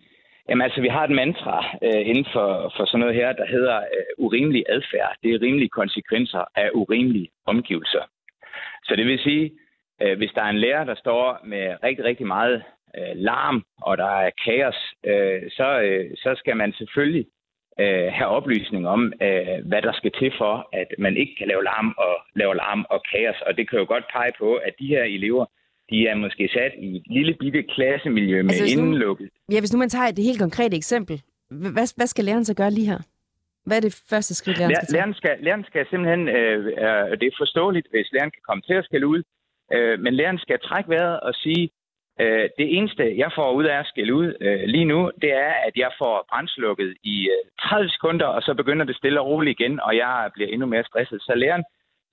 Jamen 0.49 0.61
altså, 0.61 0.81
vi 0.81 0.87
har 0.87 1.03
et 1.03 1.15
mantra 1.21 1.65
øh, 1.83 2.01
inden 2.09 2.27
for, 2.33 2.73
for 2.77 2.85
sådan 2.85 2.99
noget 2.99 3.15
her, 3.15 3.33
der 3.33 3.45
hedder 3.45 3.77
øh, 3.77 4.05
urimelig 4.17 4.63
adfærd. 4.69 5.15
Det 5.23 5.31
er 5.31 5.41
rimelige 5.41 5.69
konsekvenser 5.69 6.43
af 6.55 6.69
urimelige 6.73 7.29
omgivelser. 7.45 8.03
Så 8.83 8.95
det 8.95 9.05
vil 9.05 9.19
sige, 9.19 9.51
øh, 10.01 10.17
hvis 10.17 10.31
der 10.35 10.41
er 10.41 10.49
en 10.49 10.59
lærer, 10.65 10.83
der 10.83 10.95
står 10.95 11.39
med 11.43 11.75
rigtig, 11.83 12.05
rigtig 12.05 12.27
meget 12.27 12.63
øh, 12.97 13.13
larm, 13.15 13.63
og 13.81 13.97
der 13.97 14.11
er 14.25 14.29
kaos, 14.45 14.75
øh, 15.05 15.41
så, 15.51 15.79
øh, 15.81 16.11
så 16.15 16.35
skal 16.37 16.57
man 16.57 16.73
selvfølgelig 16.73 17.25
øh, 17.83 18.07
have 18.17 18.29
oplysning 18.37 18.87
om, 18.87 19.01
øh, 19.27 19.57
hvad 19.69 19.81
der 19.81 19.93
skal 19.99 20.11
til 20.19 20.31
for, 20.37 20.69
at 20.81 20.89
man 20.99 21.17
ikke 21.17 21.35
kan 21.39 21.47
lave 21.47 21.63
larm 21.63 21.89
og 21.97 22.13
lave 22.35 22.55
larm 22.55 22.85
og 22.89 22.99
kaos. 23.11 23.39
Og 23.47 23.57
det 23.57 23.69
kan 23.69 23.79
jo 23.79 23.85
godt 23.93 24.05
pege 24.15 24.31
på, 24.39 24.49
at 24.55 24.73
de 24.79 24.87
her 24.87 25.03
elever, 25.03 25.45
de 25.89 26.07
er 26.07 26.15
måske 26.15 26.49
sat 26.53 26.73
i 26.87 26.95
et 26.95 27.07
lille 27.17 27.33
bitte 27.33 27.63
klassemiljø 27.63 28.43
med 28.43 28.51
altså, 28.51 28.79
indenlukket. 28.79 29.29
Ja, 29.51 29.59
hvis 29.59 29.73
nu 29.73 29.79
man 29.79 29.89
tager 29.89 30.07
et 30.07 30.19
helt 30.29 30.39
konkret 30.39 30.73
eksempel, 30.73 31.21
hvad, 31.49 31.95
hvad 31.97 32.07
skal 32.07 32.25
læreren 32.25 32.45
så 32.45 32.53
gøre 32.53 32.71
lige 32.71 32.87
her? 32.87 33.01
Hvad 33.65 33.77
er 33.77 33.81
det 33.81 34.03
første 34.09 34.33
skridt, 34.35 34.57
læreren 34.57 34.75
skal 34.75 34.87
tage? 34.87 34.95
Læreren 34.97 35.13
skal, 35.13 35.35
læreren 35.45 35.65
skal 35.69 35.85
simpelthen, 35.89 36.27
øh, 36.27 36.65
øh, 36.65 37.11
det 37.19 37.27
er 37.27 37.35
forståeligt, 37.43 37.87
hvis 37.91 38.07
læreren 38.13 38.31
kan 38.31 38.43
komme 38.47 38.61
til 38.61 38.73
at 38.73 38.85
skælde 38.85 39.07
ud, 39.07 39.21
øh, 39.73 39.99
men 39.99 40.13
læreren 40.13 40.37
skal 40.37 40.59
trække 40.59 40.89
vejret 40.89 41.19
og 41.19 41.33
sige, 41.33 41.69
øh, 42.19 42.49
det 42.59 42.77
eneste, 42.77 43.17
jeg 43.17 43.31
får 43.35 43.51
ud 43.51 43.63
af 43.63 43.77
at 43.79 43.87
skille 43.87 44.13
ud 44.13 44.33
øh, 44.41 44.63
lige 44.63 44.85
nu, 44.85 45.11
det 45.21 45.31
er, 45.33 45.53
at 45.67 45.75
jeg 45.75 45.91
får 45.97 46.25
brændslukket 46.29 46.97
i 47.03 47.29
øh, 47.33 47.69
30 47.69 47.89
sekunder, 47.89 48.25
og 48.25 48.41
så 48.41 48.53
begynder 48.53 48.85
det 48.85 48.95
stille 48.95 49.21
og 49.21 49.27
roligt 49.27 49.59
igen, 49.59 49.79
og 49.79 49.95
jeg 49.95 50.31
bliver 50.33 50.49
endnu 50.49 50.67
mere 50.67 50.83
stresset. 50.83 51.21
Så 51.21 51.33
læreren 51.35 51.63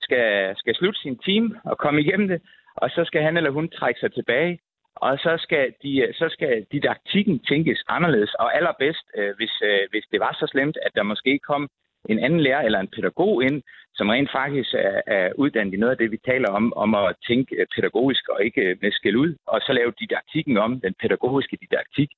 skal, 0.01 0.55
skal 0.57 0.75
slutte 0.75 0.99
sin 0.99 1.17
team 1.17 1.57
og 1.63 1.77
komme 1.77 2.01
igennem 2.01 2.27
det, 2.27 2.41
og 2.75 2.89
så 2.89 3.03
skal 3.05 3.21
han 3.21 3.37
eller 3.37 3.51
hun 3.51 3.69
trække 3.69 3.99
sig 3.99 4.13
tilbage, 4.13 4.59
og 4.95 5.19
så 5.19 5.37
skal, 5.39 5.73
de, 5.83 6.13
så 6.13 6.29
skal 6.29 6.65
didaktikken 6.71 7.39
tænkes 7.39 7.83
anderledes, 7.87 8.33
og 8.33 8.55
allerbedst, 8.57 9.05
øh, 9.17 9.35
hvis, 9.37 9.53
øh, 9.63 9.79
hvis 9.89 10.05
det 10.11 10.19
var 10.19 10.37
så 10.39 10.47
slemt, 10.47 10.77
at 10.81 10.91
der 10.95 11.03
måske 11.03 11.39
kom 11.39 11.69
en 12.09 12.19
anden 12.19 12.39
lærer 12.39 12.61
eller 12.61 12.79
en 12.79 12.93
pædagog 12.95 13.43
ind, 13.43 13.61
som 13.95 14.09
rent 14.09 14.31
faktisk 14.31 14.73
er, 14.73 15.01
er 15.07 15.29
uddannet 15.35 15.73
i 15.73 15.77
noget 15.77 15.91
af 15.91 15.97
det, 15.97 16.11
vi 16.11 16.19
taler 16.25 16.49
om, 16.49 16.73
om 16.75 16.95
at 16.95 17.15
tænke 17.27 17.65
pædagogisk 17.75 18.29
og 18.29 18.43
ikke 18.45 18.77
med 18.81 18.91
skæld 18.91 19.15
ud, 19.15 19.35
og 19.47 19.61
så 19.61 19.73
lave 19.73 19.93
didaktikken 19.99 20.57
om, 20.57 20.81
den 20.81 20.93
pædagogiske 21.01 21.57
didaktik, 21.61 22.09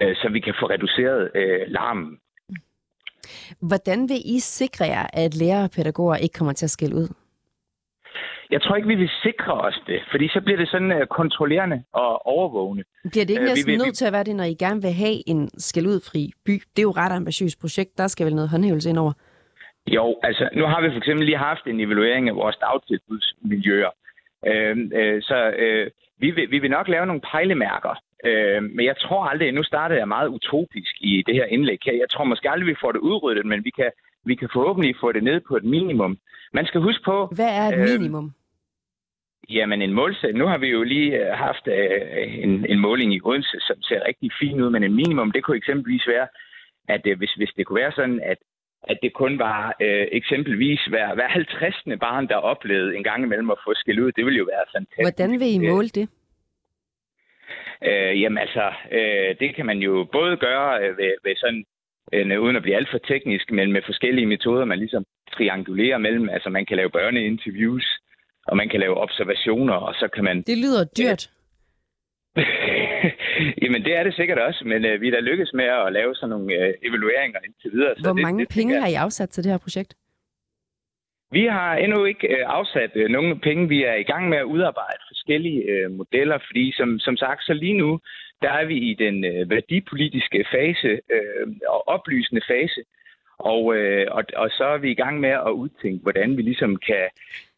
øh, 0.00 0.16
så 0.16 0.28
vi 0.32 0.40
kan 0.40 0.54
få 0.60 0.66
reduceret 0.66 1.30
øh, 1.34 1.60
larmen. 1.66 2.18
Hvordan 3.60 4.08
vil 4.08 4.20
I 4.24 4.38
sikre 4.38 4.84
jer, 4.84 5.06
at 5.12 5.34
lærere 5.34 5.64
og 5.64 5.70
pædagoger 5.76 6.16
ikke 6.16 6.32
kommer 6.32 6.52
til 6.52 6.66
at 6.66 6.70
skælde 6.70 6.96
ud? 6.96 7.08
Jeg 8.50 8.62
tror 8.62 8.76
ikke, 8.76 8.88
vi 8.88 8.94
vil 8.94 9.10
sikre 9.22 9.52
os 9.52 9.78
det, 9.86 10.00
fordi 10.10 10.28
så 10.28 10.40
bliver 10.44 10.58
det 10.58 10.68
sådan 10.68 10.92
uh, 10.92 11.06
kontrollerende 11.06 11.82
og 11.92 12.26
overvågende. 12.26 12.84
Bliver 13.10 13.24
det 13.26 13.30
ikke 13.30 13.44
næsten 13.44 13.66
vi, 13.66 13.72
vi, 13.72 13.84
nødt 13.84 13.96
til 13.96 14.04
at 14.04 14.12
være 14.12 14.24
det, 14.24 14.36
når 14.36 14.44
I 14.44 14.54
gerne 14.54 14.82
vil 14.82 14.92
have 14.92 15.28
en 15.28 15.50
skældudfri 15.58 16.32
by? 16.44 16.50
Det 16.50 16.78
er 16.78 16.82
jo 16.82 16.90
ret 16.90 17.12
ambitiøst 17.12 17.60
projekt. 17.60 17.98
Der 17.98 18.06
skal 18.06 18.26
vel 18.26 18.34
noget 18.34 18.50
håndhævelse 18.50 18.90
ind 18.90 18.98
over? 18.98 19.12
Jo, 19.86 20.20
altså 20.22 20.48
nu 20.52 20.64
har 20.64 20.80
vi 20.80 20.90
for 20.90 20.98
eksempel 20.98 21.26
lige 21.26 21.38
haft 21.38 21.66
en 21.66 21.80
evaluering 21.80 22.28
af 22.28 22.36
vores 22.36 22.56
dagtilbudsmiljøer. 22.56 23.90
Uh, 24.46 24.76
uh, 25.00 25.18
så 25.28 25.38
uh, 25.64 25.90
vi, 26.18 26.30
vil, 26.30 26.50
vi 26.50 26.58
vil 26.58 26.70
nok 26.70 26.88
lave 26.88 27.06
nogle 27.06 27.20
pejlemærker, 27.20 27.94
Uh, 28.30 28.62
men 28.76 28.84
jeg 28.86 28.96
tror 28.96 29.24
aldrig, 29.24 29.52
nu 29.52 29.62
startede 29.62 29.98
jeg 29.98 30.08
meget 30.08 30.28
utopisk 30.28 30.94
i 31.00 31.22
det 31.26 31.34
her 31.34 31.44
indlæg 31.44 31.78
her. 31.84 31.92
Jeg 31.92 32.10
tror 32.10 32.24
måske 32.24 32.50
aldrig, 32.50 32.66
vi 32.66 32.80
får 32.80 32.92
det 32.92 32.98
udryddet, 32.98 33.46
men 33.46 33.64
vi 33.64 33.70
kan, 33.70 33.90
vi 34.24 34.34
kan 34.34 34.48
forhåbentlig 34.52 34.96
få 35.00 35.12
det 35.12 35.24
ned 35.24 35.40
på 35.48 35.56
et 35.56 35.64
minimum. 35.64 36.18
Man 36.52 36.66
skal 36.66 36.80
huske 36.80 37.02
på... 37.04 37.32
Hvad 37.34 37.52
er 37.60 37.66
et 37.68 37.74
øh, 37.74 38.00
minimum? 38.00 38.32
Jamen 39.50 39.82
en 39.82 39.92
målsætning. 39.92 40.38
Nu 40.38 40.46
har 40.46 40.58
vi 40.58 40.68
jo 40.68 40.82
lige 40.82 41.10
øh, 41.20 41.32
haft 41.32 41.66
øh, 41.66 42.44
en, 42.44 42.66
en 42.68 42.78
måling 42.78 43.14
i 43.14 43.20
Odense, 43.24 43.56
som 43.60 43.82
ser 43.82 44.06
rigtig 44.08 44.30
fin 44.40 44.60
ud, 44.60 44.70
men 44.70 44.82
en 44.84 44.94
minimum, 44.94 45.32
det 45.32 45.44
kunne 45.44 45.56
eksempelvis 45.56 46.06
være, 46.06 46.28
at 46.88 47.02
øh, 47.06 47.18
hvis, 47.18 47.32
hvis 47.32 47.52
det 47.56 47.66
kunne 47.66 47.80
være 47.80 47.92
sådan, 47.92 48.20
at 48.20 48.38
at 48.88 48.98
det 49.02 49.12
kun 49.12 49.38
var 49.38 49.76
øh, 49.80 50.06
eksempelvis 50.12 50.80
hver, 50.84 51.14
hver 51.14 51.28
50. 51.28 51.74
barn, 52.00 52.28
der 52.28 52.36
oplevede 52.36 52.96
en 52.96 53.04
gang 53.04 53.22
imellem 53.24 53.50
at 53.50 53.58
få 53.64 53.72
skæld 53.74 54.00
ud. 54.00 54.12
Det 54.12 54.24
ville 54.24 54.38
jo 54.38 54.46
være 54.52 54.64
fantastisk. 54.74 55.04
Hvordan 55.04 55.40
vil 55.40 55.54
I 55.54 55.58
måle 55.58 55.88
det? 55.88 56.08
Øh, 57.88 58.20
jamen 58.20 58.38
altså, 58.38 58.72
øh, 58.92 59.30
det 59.40 59.54
kan 59.56 59.66
man 59.66 59.78
jo 59.78 60.06
både 60.12 60.36
gøre 60.36 60.82
øh, 60.82 60.98
ved, 60.98 61.12
ved 61.24 61.36
sådan 61.36 61.64
øh, 62.12 62.40
uden 62.40 62.56
at 62.56 62.62
blive 62.62 62.76
alt 62.76 62.90
for 62.90 62.98
teknisk, 62.98 63.50
men 63.50 63.72
med 63.72 63.82
forskellige 63.86 64.26
metoder, 64.26 64.64
man 64.64 64.78
ligesom 64.78 65.04
triangulerer 65.36 65.98
mellem. 65.98 66.28
Altså 66.28 66.50
man 66.50 66.66
kan 66.66 66.76
lave 66.76 66.90
børneinterviews, 66.90 67.86
og 68.46 68.56
man 68.56 68.68
kan 68.68 68.80
lave 68.80 68.96
observationer, 68.96 69.74
og 69.74 69.94
så 69.94 70.08
kan 70.14 70.24
man... 70.24 70.42
Det 70.42 70.58
lyder 70.58 70.84
dyrt. 70.98 71.30
Jamen, 73.62 73.84
det 73.84 73.96
er 73.96 74.02
det 74.02 74.14
sikkert 74.14 74.38
også, 74.38 74.62
men 74.64 74.84
øh, 74.84 75.00
vi 75.00 75.08
er 75.08 75.12
da 75.12 75.20
lykkes 75.20 75.52
med 75.54 75.64
at 75.64 75.92
lave 75.92 76.14
sådan 76.14 76.30
nogle 76.30 76.54
øh, 76.54 76.74
evalueringer 76.82 77.40
indtil 77.46 77.72
videre. 77.72 77.94
Hvor 77.94 78.10
så 78.10 78.14
det, 78.14 78.22
mange 78.22 78.44
det, 78.44 78.54
penge 78.54 78.80
har 78.80 78.88
I 78.88 78.94
afsat 78.94 79.28
til 79.30 79.44
det 79.44 79.52
her 79.52 79.58
projekt? 79.58 79.94
Vi 81.30 81.44
har 81.46 81.74
endnu 81.74 82.04
ikke 82.04 82.26
øh, 82.28 82.44
afsat 82.46 82.90
øh, 82.94 83.08
nogle 83.08 83.40
penge. 83.40 83.68
Vi 83.68 83.82
er 83.82 83.94
i 83.94 84.02
gang 84.12 84.28
med 84.28 84.38
at 84.38 84.50
udarbejde 84.54 85.02
forskellige 85.12 85.62
øh, 85.62 85.90
modeller, 85.90 86.38
fordi 86.46 86.72
som, 86.76 86.98
som 86.98 87.16
sagt, 87.16 87.44
så 87.44 87.52
lige 87.52 87.78
nu, 87.78 88.00
der 88.42 88.50
er 88.50 88.64
vi 88.64 88.76
i 88.90 88.94
den 88.94 89.24
øh, 89.24 89.50
værdipolitiske 89.50 90.44
fase 90.52 90.88
øh, 91.14 91.46
og 91.68 91.88
oplysende 91.88 92.42
fase. 92.48 92.80
Og, 93.52 93.62
øh, 93.76 94.06
og, 94.10 94.22
og 94.36 94.48
så 94.58 94.64
er 94.74 94.78
vi 94.78 94.90
i 94.90 95.00
gang 95.02 95.20
med 95.20 95.34
at 95.48 95.52
udtænke, 95.62 96.02
hvordan 96.02 96.36
vi 96.36 96.42
ligesom 96.42 96.76
kan 96.76 97.04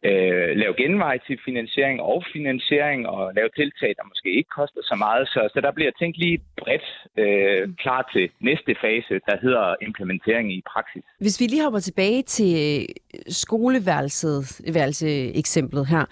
øh, 0.09 0.49
lave 0.61 0.73
genvej 0.83 1.15
til 1.27 1.37
finansiering 1.45 2.01
og 2.01 2.23
finansiering 2.33 3.07
og 3.07 3.33
lave 3.35 3.49
tiltag, 3.55 3.91
der 3.97 4.09
måske 4.11 4.29
ikke 4.37 4.49
koster 4.59 4.81
så 4.83 4.95
meget. 4.95 5.27
Så, 5.27 5.49
så 5.53 5.61
der 5.61 5.71
bliver 5.71 5.91
tænkt 5.99 6.17
lige 6.17 6.39
bredt 6.57 6.87
øh, 7.17 7.75
klar 7.83 8.09
til 8.13 8.29
næste 8.39 8.75
fase, 8.81 9.13
der 9.27 9.35
hedder 9.41 9.75
implementering 9.81 10.53
i 10.53 10.61
praksis. 10.73 11.03
Hvis 11.19 11.39
vi 11.39 11.45
lige 11.45 11.63
hopper 11.63 11.79
tilbage 11.79 12.21
til 12.23 12.51
øh, 12.65 12.85
skoleværelset 13.27 14.43
eksemplet 15.41 15.87
her. 15.87 16.05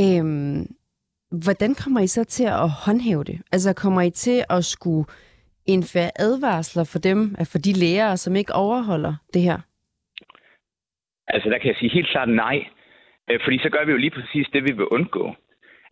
Øhm, 0.00 0.66
hvordan 1.30 1.74
kommer 1.74 2.00
I 2.00 2.06
så 2.06 2.24
til 2.24 2.44
at 2.44 2.70
håndhæve 2.70 3.24
det? 3.24 3.40
Altså 3.52 3.72
kommer 3.72 4.02
I 4.02 4.10
til 4.10 4.44
at 4.50 4.64
skulle 4.64 5.06
indføre 5.66 6.10
advarsler 6.18 6.84
for 6.92 6.98
dem, 6.98 7.36
for 7.52 7.58
de 7.58 7.72
lærere, 7.72 8.16
som 8.16 8.36
ikke 8.36 8.52
overholder 8.54 9.14
det 9.34 9.42
her? 9.42 9.58
Altså, 11.28 11.50
der 11.50 11.58
kan 11.58 11.68
jeg 11.68 11.76
sige 11.76 11.90
helt 11.90 12.08
klart 12.08 12.28
nej. 12.28 12.66
Øh, 13.30 13.40
fordi 13.44 13.58
så 13.58 13.70
gør 13.70 13.84
vi 13.84 13.92
jo 13.92 13.98
lige 13.98 14.16
præcis 14.18 14.46
det, 14.52 14.64
vi 14.64 14.72
vil 14.72 14.86
undgå. 14.86 15.34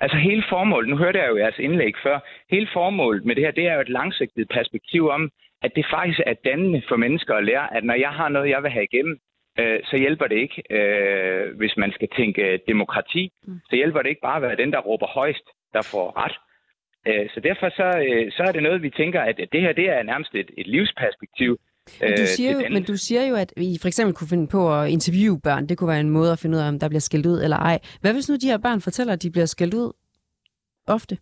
Altså 0.01 0.17
hele 0.17 0.45
formålet, 0.49 0.91
nu 0.91 0.97
hørte 0.97 1.19
jeg 1.19 1.29
jo 1.29 1.37
jeres 1.37 1.59
indlæg 1.59 1.95
før, 2.03 2.19
hele 2.51 2.69
formålet 2.73 3.25
med 3.25 3.35
det 3.35 3.45
her, 3.45 3.51
det 3.51 3.67
er 3.67 3.75
jo 3.75 3.81
et 3.81 3.89
langsigtet 3.89 4.49
perspektiv 4.49 5.09
om, 5.09 5.31
at 5.63 5.73
det 5.77 5.87
faktisk 5.91 6.21
er 6.27 6.35
dannende 6.45 6.83
for 6.89 6.97
mennesker 6.97 7.35
at 7.35 7.45
lære, 7.45 7.77
at 7.77 7.85
når 7.85 7.95
jeg 7.95 8.11
har 8.11 8.29
noget, 8.29 8.51
jeg 8.51 8.63
vil 8.63 8.71
have 8.71 8.89
igennem, 8.93 9.19
øh, 9.59 9.81
så 9.85 9.97
hjælper 9.97 10.27
det 10.27 10.37
ikke, 10.37 10.63
øh, 10.71 11.57
hvis 11.57 11.77
man 11.77 11.93
skal 11.93 12.09
tænke 12.17 12.61
demokrati, 12.69 13.33
mm. 13.47 13.61
så 13.69 13.77
hjælper 13.77 14.03
det 14.03 14.09
ikke 14.09 14.27
bare 14.29 14.37
at 14.37 14.43
være 14.43 14.57
den, 14.57 14.73
der 14.73 14.79
råber 14.79 15.07
højst, 15.07 15.47
der 15.73 15.89
får 15.93 16.25
ret. 16.25 16.37
Øh, 17.09 17.27
så 17.35 17.41
derfor 17.41 17.69
så, 17.81 17.89
øh, 18.09 18.33
så 18.33 18.43
er 18.49 18.53
det 18.53 18.63
noget, 18.63 18.83
vi 18.83 18.91
tænker, 18.91 19.21
at 19.21 19.37
det 19.53 19.61
her 19.61 19.73
det 19.73 19.89
er 19.89 20.03
nærmest 20.03 20.35
et, 20.35 20.51
et 20.59 20.67
livsperspektiv. 20.67 21.59
Men 22.01 22.11
du, 22.17 22.23
øh, 22.23 22.27
siger 22.27 22.53
jo, 22.53 22.59
men 22.71 22.85
du 22.85 22.97
siger 22.97 23.27
jo, 23.27 23.35
at 23.35 23.53
I 23.57 23.79
for 23.81 23.89
eksempel 23.89 24.15
kunne 24.15 24.29
finde 24.29 24.49
på 24.49 24.63
at 24.81 24.91
interviewe 24.91 25.41
børn. 25.41 25.67
Det 25.69 25.79
kunne 25.79 25.89
være 25.89 26.01
en 26.01 26.11
måde 26.11 26.33
at 26.33 26.39
finde 26.39 26.57
ud 26.57 26.63
af, 26.63 26.69
om 26.69 26.79
der 26.79 26.89
bliver 26.89 27.01
skældt 27.09 27.27
ud 27.27 27.39
eller 27.45 27.57
ej. 27.57 27.79
Hvad 28.01 28.13
hvis 28.13 28.29
nu 28.29 28.35
de 28.37 28.51
her 28.53 28.59
børn 28.59 28.81
fortæller, 28.81 29.13
at 29.13 29.23
de 29.23 29.31
bliver 29.31 29.47
skældt 29.47 29.75
ud 29.75 29.93
ofte 30.87 31.19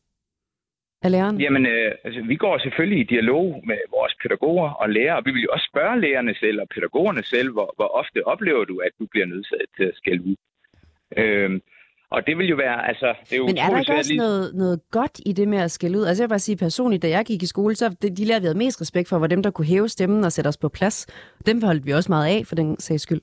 af 1.03 1.11
lærerne? 1.11 1.39
Jamen, 1.45 1.67
øh, 1.67 1.93
altså, 2.05 2.21
vi 2.23 2.37
går 2.37 2.59
selvfølgelig 2.59 3.01
i 3.01 3.11
dialog 3.15 3.63
med 3.67 3.79
vores 3.97 4.15
pædagoger 4.23 4.71
og 4.71 4.89
lærere, 4.91 5.17
og 5.17 5.23
vi 5.27 5.31
vil 5.31 5.43
jo 5.43 5.49
også 5.53 5.69
spørge 5.73 6.01
lærerne 6.01 6.35
selv 6.35 6.61
og 6.61 6.69
pædagogerne 6.75 7.23
selv, 7.23 7.53
hvor, 7.53 7.73
hvor 7.77 7.89
ofte 8.01 8.27
oplever 8.27 8.65
du, 8.65 8.79
at 8.79 8.93
du 8.99 9.07
bliver 9.07 9.27
nødsaget 9.27 9.71
til 9.77 9.85
at 9.85 9.97
skælde 9.97 10.23
ud. 10.31 10.37
Øh, 11.17 11.61
og 12.15 12.27
det 12.27 12.39
vil 12.39 12.47
jo 12.49 12.57
være, 12.57 12.89
altså... 12.89 13.15
Det 13.25 13.33
er 13.33 13.37
jo 13.37 13.47
Men 13.47 13.59
er 13.59 13.71
der 13.71 13.79
ikke 13.79 13.93
også 13.93 14.11
lige... 14.11 14.19
noget, 14.19 14.55
noget 14.55 14.81
godt 14.91 15.21
i 15.27 15.33
det 15.33 15.49
med 15.49 15.59
at 15.59 15.71
skælde 15.71 15.99
ud? 15.99 16.05
Altså 16.05 16.23
jeg 16.23 16.29
vil 16.29 16.33
bare 16.33 16.39
sige 16.49 16.57
personligt, 16.57 17.03
da 17.03 17.09
jeg 17.09 17.25
gik 17.25 17.43
i 17.43 17.47
skole, 17.47 17.75
så 17.75 17.89
de, 18.03 18.17
de 18.17 18.25
lærte, 18.25 18.43
vi 18.43 18.47
havde 18.47 18.59
mest 18.59 18.81
respekt 18.81 19.09
for, 19.09 19.19
var 19.19 19.27
dem, 19.27 19.43
der 19.43 19.51
kunne 19.51 19.67
hæve 19.67 19.89
stemmen 19.89 20.25
og 20.25 20.33
sætte 20.33 20.49
os 20.49 20.57
på 20.57 20.69
plads. 20.69 21.07
Dem 21.47 21.63
holdt 21.63 21.87
vi 21.87 21.93
også 21.93 22.13
meget 22.13 22.37
af, 22.37 22.47
for 22.47 22.55
den 22.55 22.81
sags 22.81 23.03
skyld. 23.03 23.21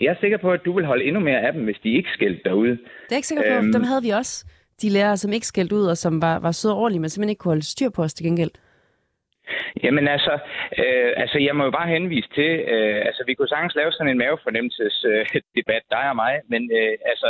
Jeg 0.00 0.10
er 0.10 0.16
sikker 0.20 0.38
på, 0.38 0.50
at 0.52 0.60
du 0.64 0.72
vil 0.76 0.86
holde 0.86 1.04
endnu 1.04 1.20
mere 1.20 1.40
af 1.46 1.52
dem, 1.52 1.64
hvis 1.64 1.76
de 1.82 1.96
ikke 1.96 2.08
skældte 2.14 2.40
derude. 2.44 2.70
Det 2.70 3.12
er 3.12 3.16
ikke 3.16 3.28
sikker 3.28 3.44
på, 3.50 3.56
øhm... 3.56 3.72
dem 3.72 3.82
havde 3.82 4.02
vi 4.02 4.10
også. 4.10 4.46
De 4.82 4.88
lærere, 4.88 5.16
som 5.16 5.32
ikke 5.32 5.46
skældte 5.46 5.74
ud, 5.76 5.84
og 5.84 5.96
som 5.96 6.22
var, 6.22 6.38
var 6.38 6.52
søde 6.52 6.74
og 6.74 6.80
ordentlige, 6.80 7.00
men 7.00 7.10
simpelthen 7.10 7.30
ikke 7.30 7.38
kunne 7.38 7.50
holde 7.50 7.64
styr 7.64 7.88
på 7.88 8.02
os 8.02 8.14
til 8.14 8.26
gengæld. 8.26 8.50
Jamen 9.84 10.08
altså, 10.08 10.34
øh, 10.82 11.12
altså, 11.16 11.38
jeg 11.38 11.56
må 11.56 11.64
jo 11.64 11.70
bare 11.70 11.88
henvise 11.88 12.28
til, 12.34 12.50
øh, 12.72 12.96
altså 13.08 13.22
vi 13.26 13.34
kunne 13.34 13.48
sagtens 13.48 13.74
lave 13.74 13.92
sådan 13.92 14.12
en 14.12 14.18
mavefornemmelsesdebat, 14.18 15.84
øh, 15.84 15.90
dig 15.96 16.04
og 16.10 16.16
mig, 16.16 16.34
men 16.52 16.62
øh, 16.78 16.94
altså, 17.12 17.28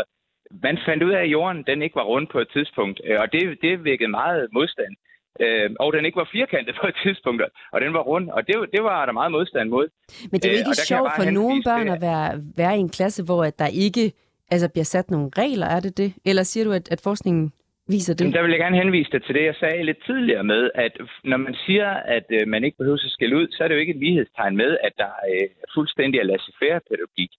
man 0.66 0.78
fandt 0.87 1.02
ud 1.02 1.12
af, 1.12 1.23
at 1.23 1.33
jorden 1.37 1.64
den 1.66 1.83
ikke 1.83 1.97
var 1.97 2.07
rund 2.12 2.26
på 2.33 2.38
et 2.38 2.49
tidspunkt, 2.52 3.00
øh, 3.04 3.21
og 3.21 3.33
det, 3.33 3.59
det 3.62 3.85
vækkede 3.85 4.11
meget 4.11 4.49
modstand. 4.52 4.95
Øh, 5.40 5.71
og 5.81 5.92
den 5.92 6.04
ikke 6.04 6.16
var 6.16 6.28
firkantet 6.33 6.75
på 6.81 6.87
et 6.87 6.97
tidspunkt, 7.04 7.42
og 7.73 7.81
den 7.81 7.92
var 7.92 8.00
rund, 8.00 8.31
og 8.31 8.47
det, 8.47 8.54
det 8.73 8.83
var 8.85 9.07
der 9.07 9.12
meget 9.12 9.33
modstand 9.33 9.69
mod. 9.69 9.87
Men 10.31 10.40
det 10.40 10.45
er 10.45 10.52
jo 10.52 10.59
ikke 10.59 10.76
øh, 10.81 10.88
sjovt 10.90 11.11
for 11.16 11.31
nogle 11.31 11.62
børn 11.62 11.88
at 11.88 12.00
være, 12.00 12.40
være 12.57 12.76
i 12.76 12.81
en 12.81 12.88
klasse, 12.88 13.25
hvor 13.25 13.45
at 13.45 13.59
der 13.59 13.66
ikke 13.87 14.12
altså, 14.50 14.69
bliver 14.69 14.85
sat 14.85 15.11
nogle 15.11 15.31
regler, 15.38 15.66
er 15.66 15.81
det 15.81 15.97
det? 15.97 16.14
Eller 16.25 16.42
siger 16.42 16.64
du, 16.64 16.73
at, 16.73 16.92
at 16.92 17.00
forskningen 17.00 17.52
viser 17.89 18.15
det? 18.15 18.21
Jamen, 18.21 18.35
der 18.35 18.43
vil 18.43 18.51
jeg 18.51 18.61
gerne 18.61 18.77
henvise 18.77 19.11
dig 19.12 19.23
til 19.23 19.35
det, 19.35 19.45
jeg 19.45 19.55
sagde 19.55 19.83
lidt 19.85 20.05
tidligere 20.07 20.45
med, 20.45 20.71
at 20.75 20.93
når 21.25 21.37
man 21.37 21.55
siger, 21.67 21.89
at 21.89 22.27
øh, 22.31 22.49
man 22.49 22.65
ikke 22.65 22.79
behøver 22.79 23.05
at 23.05 23.11
skille 23.11 23.37
ud, 23.37 23.47
så 23.51 23.65
er 23.65 23.69
det 23.69 23.75
jo 23.75 23.81
ikke 23.81 23.95
et 23.95 24.05
lighedstegn 24.05 24.57
med, 24.57 24.79
at 24.87 24.93
der 24.99 25.12
er 25.29 25.35
øh, 25.43 25.49
fuldstændig 25.75 26.19
er 26.19 26.25
laissez-faire 26.25 26.81
pædagogik. 26.89 27.33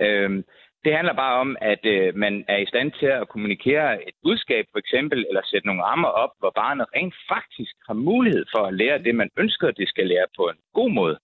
Øh, 0.00 0.30
det 0.84 0.92
handler 0.98 1.14
bare 1.24 1.34
om, 1.44 1.56
at 1.72 1.82
øh, 1.94 2.16
man 2.24 2.44
er 2.48 2.58
i 2.64 2.66
stand 2.72 2.92
til 3.00 3.06
at 3.06 3.28
kommunikere 3.28 4.08
et 4.08 4.16
budskab, 4.22 4.64
for 4.72 4.78
eksempel, 4.78 5.18
eller 5.28 5.42
sætte 5.44 5.66
nogle 5.66 5.82
rammer 5.82 6.08
op, 6.08 6.32
hvor 6.38 6.52
barnet 6.62 6.86
rent 6.96 7.14
faktisk 7.34 7.74
har 7.88 7.94
mulighed 7.94 8.44
for 8.54 8.62
at 8.66 8.74
lære 8.74 8.98
det, 9.06 9.14
man 9.14 9.30
ønsker, 9.38 9.70
det 9.70 9.88
skal 9.88 10.06
lære 10.06 10.26
på 10.38 10.42
en 10.52 10.60
god 10.74 10.90
måde. 10.90 11.16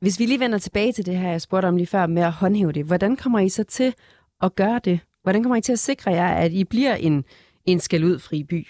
Hvis 0.00 0.20
vi 0.20 0.24
lige 0.24 0.40
vender 0.40 0.58
tilbage 0.58 0.92
til 0.92 1.06
det 1.06 1.16
her, 1.16 1.30
jeg 1.30 1.40
spurgte 1.40 1.66
om 1.66 1.76
lige 1.76 1.86
før 1.86 2.06
med 2.06 2.22
at 2.22 2.32
håndhæve 2.32 2.72
det, 2.72 2.86
hvordan 2.86 3.16
kommer 3.16 3.40
I 3.40 3.48
så 3.48 3.64
til 3.64 3.94
at 4.42 4.54
gøre 4.54 4.80
det? 4.84 5.00
Hvordan 5.22 5.42
kommer 5.42 5.56
I 5.56 5.60
til 5.60 5.72
at 5.72 5.78
sikre 5.78 6.10
jer, 6.10 6.28
at 6.44 6.52
I 6.52 6.64
bliver 6.64 6.94
en, 6.94 7.24
en 7.72 7.80
skal 7.80 8.04
ud 8.04 8.18
fri 8.28 8.38
by? 8.50 8.60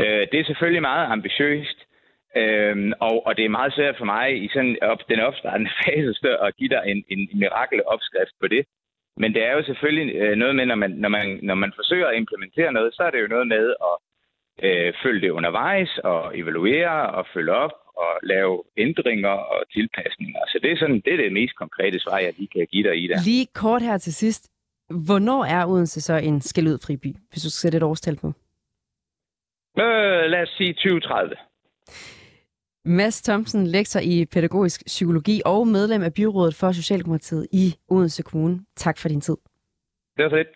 Øh, 0.00 0.26
det 0.30 0.40
er 0.40 0.44
selvfølgelig 0.44 0.82
meget 0.82 1.06
ambitiøst. 1.16 1.78
Øhm, 2.36 2.92
og, 3.00 3.26
og 3.26 3.36
det 3.36 3.44
er 3.44 3.58
meget 3.58 3.72
svært 3.74 3.96
for 3.98 4.04
mig 4.04 4.44
i 4.44 4.48
sådan 4.54 4.76
op, 4.82 4.98
den 5.08 5.20
opstartende 5.20 5.70
fase 5.84 6.30
at 6.46 6.56
give 6.56 6.68
dig 6.68 6.82
en, 6.86 7.04
en, 7.08 7.20
en 7.32 7.38
mirakelopskrift 7.38 8.34
på 8.40 8.48
det. 8.48 8.64
Men 9.16 9.34
det 9.34 9.42
er 9.46 9.52
jo 9.52 9.62
selvfølgelig 9.64 10.14
øh, 10.14 10.36
noget 10.36 10.56
med, 10.56 10.66
når 10.66 10.74
man, 10.74 10.90
når, 10.90 11.08
man, 11.08 11.38
når 11.42 11.54
man 11.54 11.72
forsøger 11.76 12.06
at 12.06 12.16
implementere 12.16 12.72
noget, 12.72 12.94
så 12.94 13.02
er 13.02 13.10
det 13.10 13.20
jo 13.22 13.26
noget 13.26 13.48
med 13.48 13.74
at 13.88 13.94
øh, 14.66 14.92
følge 15.02 15.20
det 15.20 15.30
undervejs 15.30 15.98
og 16.04 16.38
evaluere 16.38 17.10
og 17.10 17.26
følge 17.34 17.52
op 17.52 17.74
og 17.96 18.12
lave 18.22 18.62
ændringer 18.76 19.36
og 19.52 19.58
tilpasninger. 19.72 20.40
Så 20.48 20.58
det 20.62 20.72
er, 20.72 20.76
sådan, 20.76 21.00
det, 21.04 21.12
er 21.12 21.16
det 21.16 21.32
mest 21.32 21.54
konkrete 21.56 22.00
svar, 22.00 22.18
jeg 22.18 22.34
lige 22.38 22.48
kan 22.54 22.66
give 22.72 22.88
dig 22.88 22.96
i 23.02 23.06
der. 23.06 23.18
Lige 23.24 23.46
kort 23.54 23.82
her 23.82 23.98
til 23.98 24.14
sidst. 24.14 24.53
Hvornår 24.90 25.44
er 25.44 25.66
Odense 25.66 26.00
så 26.00 26.14
en 26.16 26.40
skældudfri 26.40 26.96
by, 26.96 27.16
hvis 27.30 27.42
du 27.42 27.50
skal 27.50 27.60
sætte 27.60 27.76
et 27.76 27.82
årstal 27.82 28.16
på? 28.16 28.26
Øh, 29.78 30.30
lad 30.30 30.42
os 30.42 30.48
sige 30.58 30.72
2030. 30.74 31.34
Mads 32.84 33.22
Thomsen, 33.22 33.66
lektor 33.66 34.00
i 34.00 34.24
pædagogisk 34.24 34.82
psykologi 34.86 35.42
og 35.44 35.68
medlem 35.68 36.02
af 36.02 36.14
byrådet 36.14 36.54
for 36.54 36.72
Socialdemokratiet 36.72 37.46
i 37.52 37.74
Odense 37.88 38.22
Kommune. 38.22 38.60
Tak 38.76 38.98
for 38.98 39.08
din 39.08 39.20
tid. 39.20 39.36
Det 40.16 40.24
var 40.24 40.30
så 40.30 40.36
lidt. 40.36 40.48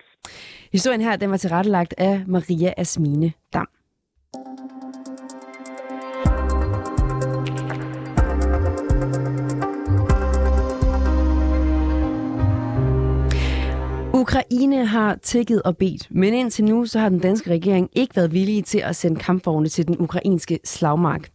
Historien 0.73 1.01
her 1.01 1.17
den 1.17 1.31
var 1.31 1.37
tilrettelagt 1.37 1.95
af 1.99 2.25
Maria 2.27 2.75
Asmine 2.77 3.33
Dam. 3.53 3.69
Ukraine 14.29 14.87
har 14.87 15.19
tækket 15.23 15.63
og 15.63 15.77
bedt, 15.77 16.09
men 16.11 16.35
indtil 16.35 16.65
nu 16.65 16.87
så 16.87 16.99
har 16.99 17.09
den 17.09 17.19
danske 17.19 17.51
regering 17.51 17.91
ikke 17.93 18.17
været 18.17 18.33
villige 18.33 18.63
til 18.63 18.79
at 18.79 18.97
sende 18.97 19.21
kampvogne 19.21 19.69
til 19.69 19.87
den 19.87 19.97
ukrainske 19.99 20.59
slagmark. 20.65 21.29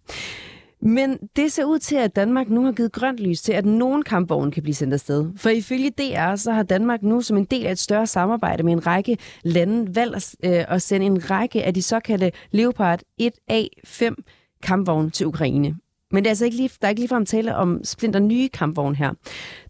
Men 0.82 1.18
det 1.36 1.52
ser 1.52 1.66
ud 1.66 1.80
til, 1.80 1.96
at 1.96 2.16
Danmark 2.16 2.50
nu 2.50 2.66
har 2.66 2.72
givet 2.72 2.92
grønt 2.92 3.20
lys 3.20 3.42
til, 3.42 3.54
at 3.54 3.66
nogen 3.66 4.04
kampvogne 4.04 4.52
kan 4.52 4.64
blive 4.64 4.76
sendt 4.76 4.94
afsted. 4.94 5.30
For 5.38 5.50
ifølge 5.50 5.90
DR, 5.90 6.36
så 6.36 6.52
har 6.52 6.64
Danmark 6.64 7.04
nu 7.04 7.22
som 7.22 7.38
en 7.38 7.46
del 7.46 7.66
af 7.66 7.72
et 7.72 7.80
større 7.80 8.08
samarbejde 8.08 8.64
med 8.64 8.74
en 8.74 8.88
række 8.88 9.18
lande 9.44 9.96
valgt 9.96 10.36
at 10.44 10.74
øh, 10.74 10.80
sende 10.80 11.06
en 11.06 11.30
række 11.32 11.64
af 11.64 11.74
de 11.74 11.82
såkaldte 11.82 12.32
Leopard 12.52 13.00
1A5 13.22 14.16
kampvogne 14.64 15.10
til 15.10 15.28
Ukraine. 15.28 15.76
Men 16.14 16.24
det 16.24 16.28
er 16.28 16.32
altså 16.32 16.46
ikke 16.46 16.58
lige, 16.58 16.70
der 16.82 16.88
er 16.88 16.90
ikke 16.90 17.02
ligefrem 17.02 17.26
tale 17.26 17.56
om 17.56 17.84
splinter 17.84 18.20
nye 18.20 18.50
kampvogne 18.50 18.96
her. 18.96 19.12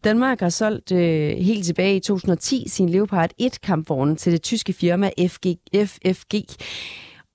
Danmark 0.04 0.40
har 0.40 0.50
solgt 0.50 0.92
øh, 0.92 1.38
helt 1.38 1.66
tilbage 1.66 1.96
i 1.96 2.00
2010 2.00 2.70
sin 2.70 2.90
Leopard 2.90 3.30
1 3.38 3.62
kampvogne 3.62 4.16
til 4.16 4.32
det 4.32 4.42
tyske 4.42 4.74
firma 4.74 5.10
FG, 5.28 5.46
FFG. 5.86 6.36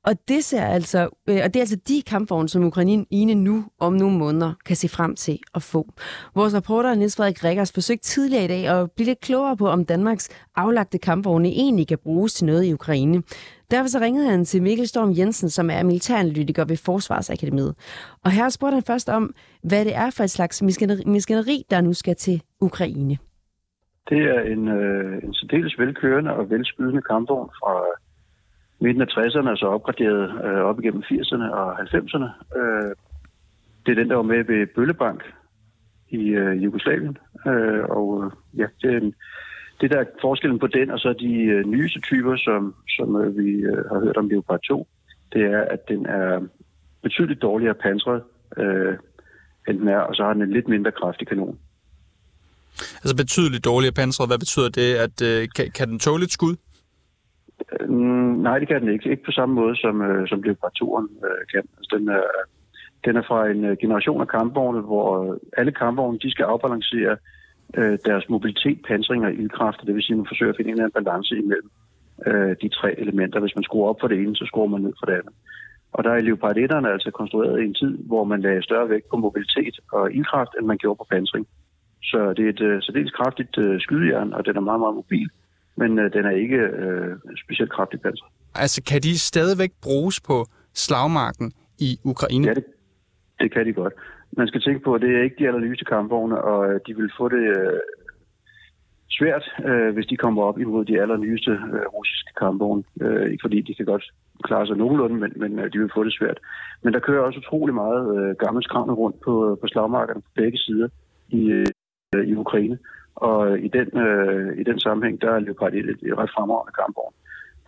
Og 0.04 0.28
det, 0.28 0.44
ser 0.44 0.64
altså, 0.64 1.08
øh, 1.26 1.40
og 1.44 1.54
det 1.54 1.56
er 1.56 1.60
altså 1.60 1.76
de 1.88 2.02
kampvogne, 2.06 2.48
som 2.48 2.64
Ukraine 2.64 3.34
nu 3.34 3.64
om 3.80 3.92
nogle 3.92 4.18
måneder 4.18 4.52
kan 4.66 4.76
se 4.76 4.88
frem 4.88 5.16
til 5.16 5.38
at 5.54 5.62
få. 5.62 5.88
Vores 6.34 6.54
reporter 6.54 6.94
Niels 6.94 7.16
Frederik 7.16 7.44
Rikkers 7.44 7.72
forsøgte 7.72 8.08
tidligere 8.08 8.44
i 8.44 8.48
dag 8.48 8.66
at 8.66 8.90
blive 8.90 9.06
lidt 9.06 9.20
klogere 9.20 9.56
på, 9.56 9.68
om 9.68 9.84
Danmarks 9.84 10.28
aflagte 10.56 10.98
kampvogne 10.98 11.48
egentlig 11.48 11.88
kan 11.88 11.98
bruges 11.98 12.34
til 12.34 12.46
noget 12.46 12.64
i 12.64 12.72
Ukraine. 12.72 13.22
Derfor 13.70 13.88
så 13.88 13.98
ringede 13.98 14.30
han 14.30 14.44
til 14.44 14.62
Mikkel 14.62 14.88
Storm 14.88 15.12
Jensen, 15.18 15.48
som 15.48 15.70
er 15.70 15.82
militæranalytiker 15.82 16.64
ved 16.64 16.76
Forsvarsakademiet. 16.76 17.74
Og 18.24 18.30
her 18.30 18.48
spurgte 18.48 18.74
han 18.74 18.82
først 18.82 19.08
om, 19.08 19.34
hvad 19.62 19.84
det 19.84 19.96
er 19.96 20.10
for 20.16 20.24
et 20.24 20.30
slags 20.30 20.62
maskineri, 21.06 21.64
der 21.70 21.80
nu 21.80 21.92
skal 21.92 22.16
til 22.16 22.42
Ukraine. 22.60 23.16
Det 24.08 24.18
er 24.18 24.40
en, 24.40 24.68
øh, 24.68 25.22
en 25.24 25.34
særdeles 25.34 25.78
velkørende 25.78 26.32
og 26.32 26.50
velskydende 26.50 27.02
kampvogn 27.02 27.50
fra 27.60 27.74
øh, 27.80 27.96
midten 28.80 29.02
af 29.02 29.06
60'erne, 29.06 29.48
altså 29.48 29.66
opgraderet 29.66 30.44
øh, 30.44 30.60
op 30.60 30.80
igennem 30.80 31.02
80'erne 31.02 31.52
og 31.52 31.80
90'erne. 31.80 32.58
Øh, 32.58 32.94
det 33.86 33.92
er 33.92 34.00
den, 34.00 34.10
der 34.10 34.16
var 34.16 34.22
med 34.22 34.44
ved 34.44 34.66
Bøllebank 34.74 35.22
i 36.08 36.22
øh, 36.28 36.64
Jugoslavien. 36.64 37.18
Øh, 37.46 37.84
og 37.84 38.24
øh, 38.24 38.30
ja, 38.60 38.66
det 38.82 38.94
er 38.94 39.00
en, 39.00 39.14
det 39.80 39.90
der 39.90 39.98
er 40.00 40.04
forskellen 40.20 40.58
på 40.58 40.66
den 40.66 40.90
og 40.90 40.98
så 40.98 41.12
de 41.12 41.34
øh, 41.34 41.66
nyeste 41.66 42.00
typer, 42.00 42.36
som, 42.36 42.74
som 42.88 43.16
øh, 43.16 43.38
vi 43.38 43.50
øh, 43.50 43.84
har 43.90 44.00
hørt 44.04 44.16
om 44.16 44.28
Leopard 44.28 44.60
2, 44.60 44.86
det 45.32 45.42
er, 45.42 45.60
at 45.60 45.88
den 45.88 46.06
er 46.06 46.40
betydeligt 47.02 47.42
dårligere 47.42 47.74
pansret, 47.74 48.22
øh, 48.56 48.94
end 49.68 49.78
den 49.78 49.88
er, 49.88 49.98
og 49.98 50.14
så 50.14 50.22
har 50.22 50.32
den 50.32 50.42
en 50.42 50.52
lidt 50.52 50.68
mindre 50.68 50.92
kraftig 50.92 51.28
kanon. 51.28 51.58
Altså 53.02 53.16
betydeligt 53.16 53.64
dårligere 53.64 53.94
pansret, 53.94 54.28
hvad 54.28 54.38
betyder 54.38 54.68
det? 54.68 54.94
At, 55.06 55.16
øh, 55.22 55.48
kan, 55.56 55.70
kan 55.70 55.88
den 55.88 55.98
tåle 55.98 56.24
et 56.24 56.32
skud? 56.32 56.56
Mm, 57.88 58.34
nej, 58.46 58.58
det 58.58 58.68
kan 58.68 58.80
den 58.80 58.92
ikke. 58.92 59.10
Ikke 59.10 59.24
på 59.24 59.32
samme 59.32 59.54
måde, 59.54 59.76
som, 59.76 60.02
øh, 60.02 60.28
som 60.28 60.42
Leopard 60.42 60.72
øh, 60.82 61.42
kan. 61.52 61.64
Altså, 61.78 61.96
den, 61.98 62.08
er, 62.08 62.22
den 63.04 63.16
er 63.16 63.22
fra 63.28 63.48
en 63.48 63.64
øh, 63.64 63.76
generation 63.80 64.20
af 64.20 64.28
kampvogne, 64.28 64.80
hvor 64.80 65.38
alle 65.56 65.72
kampvogne 65.72 66.18
de 66.18 66.30
skal 66.30 66.44
afbalancere 66.44 67.16
øh, 67.76 67.98
deres 68.04 68.28
mobilitet, 68.28 68.78
pansring 68.88 69.24
og 69.24 69.32
ildkraft. 69.32 69.80
Det 69.86 69.94
vil 69.94 70.02
sige, 70.02 70.14
at 70.14 70.18
man 70.18 70.30
forsøger 70.30 70.52
at 70.52 70.56
finde 70.56 70.70
en 70.70 70.74
eller 70.74 70.84
anden 70.84 71.04
balance 71.04 71.36
imellem 71.36 71.70
øh, 72.26 72.56
de 72.62 72.68
tre 72.68 73.00
elementer. 73.00 73.40
Hvis 73.40 73.56
man 73.56 73.64
skruer 73.64 73.88
op 73.88 74.00
for 74.00 74.08
det 74.08 74.18
ene, 74.18 74.36
så 74.36 74.44
skruer 74.46 74.66
man 74.66 74.80
ned 74.80 74.92
for 75.00 75.06
det 75.06 75.12
andet. 75.12 75.34
Og 75.92 76.04
der 76.04 76.10
er 76.10 76.20
Leopard 76.20 76.56
1'erne 76.56 76.88
altså 76.88 77.10
konstrueret 77.10 77.60
i 77.60 77.64
en 77.64 77.74
tid, 77.74 77.98
hvor 78.10 78.24
man 78.24 78.40
lagde 78.40 78.62
større 78.62 78.88
vægt 78.88 79.08
på 79.10 79.16
mobilitet 79.16 79.74
og 79.92 80.12
ildkraft, 80.12 80.50
end 80.58 80.66
man 80.66 80.78
gjorde 80.78 80.98
på 80.98 81.06
pansring. 81.10 81.46
Så 82.02 82.34
det 82.36 82.44
er 82.44 82.48
et 82.48 82.60
uh, 82.60 82.82
særdeles 82.82 83.12
kraftigt 83.12 83.58
uh, 83.58 83.80
skydejern, 83.80 84.32
og 84.32 84.46
den 84.46 84.56
er 84.56 84.60
meget, 84.60 84.80
meget 84.80 84.94
mobil, 84.94 85.28
men 85.76 85.98
uh, 85.98 86.04
den 86.04 86.24
er 86.24 86.30
ikke 86.30 86.60
uh, 86.84 87.12
specielt 87.44 87.72
kraftig 87.72 88.00
panser. 88.00 88.24
Altså, 88.54 88.82
kan 88.82 89.00
de 89.02 89.18
stadigvæk 89.18 89.72
bruges 89.82 90.20
på 90.20 90.46
slagmarken 90.74 91.52
i 91.78 91.98
Ukraine? 92.04 92.46
Ja, 92.46 92.54
det, 92.54 92.64
det 93.40 93.52
kan 93.52 93.66
de 93.66 93.72
godt. 93.72 93.92
Man 94.36 94.48
skal 94.48 94.60
tænke 94.60 94.80
på, 94.84 94.94
at 94.94 95.00
det 95.00 95.16
er 95.16 95.22
ikke 95.22 95.36
de 95.38 95.46
allernyeste 95.46 95.84
kampvogne, 95.84 96.42
og 96.42 96.72
øh, 96.72 96.80
de 96.86 96.96
vil 96.96 97.10
få 97.18 97.28
det 97.28 97.44
øh, 97.58 97.80
svært, 99.10 99.44
øh, 99.64 99.94
hvis 99.94 100.06
de 100.06 100.16
kommer 100.16 100.42
op 100.42 100.58
imod 100.58 100.84
de 100.84 101.00
allernyeste 101.00 101.50
øh, 101.50 101.86
russiske 101.96 102.32
kampvogne. 102.38 102.82
Øh, 103.00 103.26
ikke 103.30 103.42
fordi 103.42 103.60
de 103.60 103.74
kan 103.74 103.86
godt 103.86 104.04
klare 104.44 104.66
sig 104.66 104.76
nogenlunde, 104.76 105.16
men, 105.16 105.32
men 105.36 105.58
øh, 105.58 105.72
de 105.72 105.78
vil 105.78 105.90
få 105.94 106.04
det 106.04 106.14
svært. 106.18 106.38
Men 106.82 106.92
der 106.92 107.00
kører 107.00 107.22
også 107.22 107.38
utrolig 107.38 107.74
meget 107.74 108.04
øh, 108.16 108.36
gammel 108.36 108.62
skræmme 108.62 108.94
rundt 108.94 109.20
på, 109.20 109.50
øh, 109.50 109.58
på 109.60 109.66
slagmarkerne 109.66 110.20
på 110.20 110.30
begge 110.34 110.58
sider 110.58 110.88
i, 111.28 111.42
øh, 112.14 112.24
i 112.30 112.34
Ukraine. 112.34 112.78
Og 113.14 113.50
øh, 113.50 113.64
i 113.64 113.68
den, 113.68 113.88
øh, 114.06 114.58
i 114.60 114.62
den 114.62 114.80
sammenhæng, 114.80 115.20
der 115.20 115.30
er 115.30 115.38
Leopard 115.38 115.72
1 115.74 115.78
et, 115.78 115.98
et 116.02 116.18
ret 116.18 116.30
fremragende 116.36 116.72
kampvogn. 116.80 117.14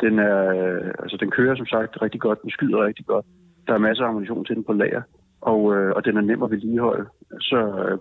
Den, 0.01 0.19
er, 0.19 0.41
øh, 0.59 0.91
altså, 1.03 1.17
den 1.17 1.31
kører 1.31 1.57
som 1.57 1.67
sagt 1.67 2.03
rigtig 2.03 2.21
godt, 2.21 2.43
den 2.43 2.51
skyder 2.51 2.87
rigtig 2.87 3.07
godt. 3.07 3.27
Der 3.67 3.75
er 3.75 3.79
masser 3.79 4.05
af 4.05 4.09
ammunition 4.09 4.45
til 4.45 4.57
den 4.57 4.65
på 4.65 4.73
lager, 4.73 5.03
og, 5.41 5.77
øh, 5.77 5.93
og 5.97 6.05
den 6.05 6.17
er 6.17 6.21
nem 6.21 6.43
at 6.43 6.51
vedligeholde. 6.51 7.05
Så, 7.41 7.59
øh, 7.83 7.99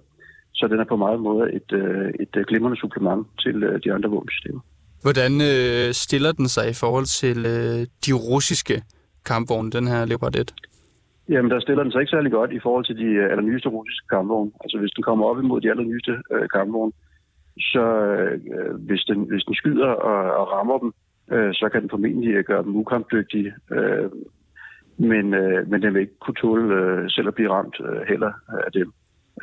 så 0.53 0.67
den 0.67 0.79
er 0.79 0.85
på 0.85 0.95
meget 0.95 1.19
måde 1.19 1.53
et, 1.53 1.71
øh, 1.71 2.09
et 2.19 2.33
øh, 2.37 2.43
glimrende 2.47 2.79
supplement 2.79 3.27
til 3.39 3.63
øh, 3.63 3.79
de 3.83 3.93
andre 3.93 4.09
våbensystemer. 4.09 4.61
Hvordan 5.01 5.31
øh, 5.51 5.93
stiller 5.93 6.31
den 6.31 6.47
sig 6.47 6.69
i 6.69 6.73
forhold 6.73 7.05
til 7.21 7.37
øh, 7.53 7.79
de 8.05 8.13
russiske 8.29 8.83
kampvogne, 9.25 9.71
den 9.71 9.87
her 9.87 10.05
Leopard 10.05 10.35
1? 10.35 10.53
Jamen, 11.29 11.51
der 11.51 11.59
stiller 11.59 11.83
den 11.83 11.91
sig 11.91 12.01
ikke 12.01 12.15
særlig 12.15 12.31
godt 12.31 12.51
i 12.51 12.59
forhold 12.59 12.85
til 12.85 12.97
de 12.97 13.09
øh, 13.21 13.31
allernyeste 13.31 13.69
russiske 13.69 14.07
kampvogne. 14.07 14.51
Altså, 14.63 14.77
hvis 14.77 14.91
den 14.91 15.03
kommer 15.03 15.25
op 15.25 15.39
imod 15.39 15.61
de 15.61 15.69
allernyeste 15.69 16.13
øh, 16.33 16.49
kampvogne, 16.55 16.91
så 17.59 17.85
øh, 18.55 18.75
hvis, 18.87 19.03
den, 19.09 19.19
hvis 19.29 19.43
den 19.43 19.55
skyder 19.55 19.87
og, 19.87 20.19
og 20.39 20.45
rammer 20.55 20.77
dem, 20.77 20.91
øh, 21.33 21.53
så 21.53 21.69
kan 21.71 21.81
den 21.81 21.89
formentlig 21.89 22.33
øh, 22.33 22.43
gøre 22.43 22.63
dem 22.63 22.75
ukampdygtige. 22.75 23.53
Øh, 23.71 24.09
men, 24.99 25.33
øh, 25.33 25.69
men 25.69 25.81
den 25.81 25.93
vil 25.93 26.01
ikke 26.01 26.19
kunne 26.19 26.41
tåle 26.41 26.75
øh, 26.75 27.09
selv 27.09 27.27
at 27.27 27.35
blive 27.35 27.49
ramt 27.49 27.75
øh, 27.79 28.01
heller 28.07 28.31
af 28.49 28.71
dem. 28.71 28.93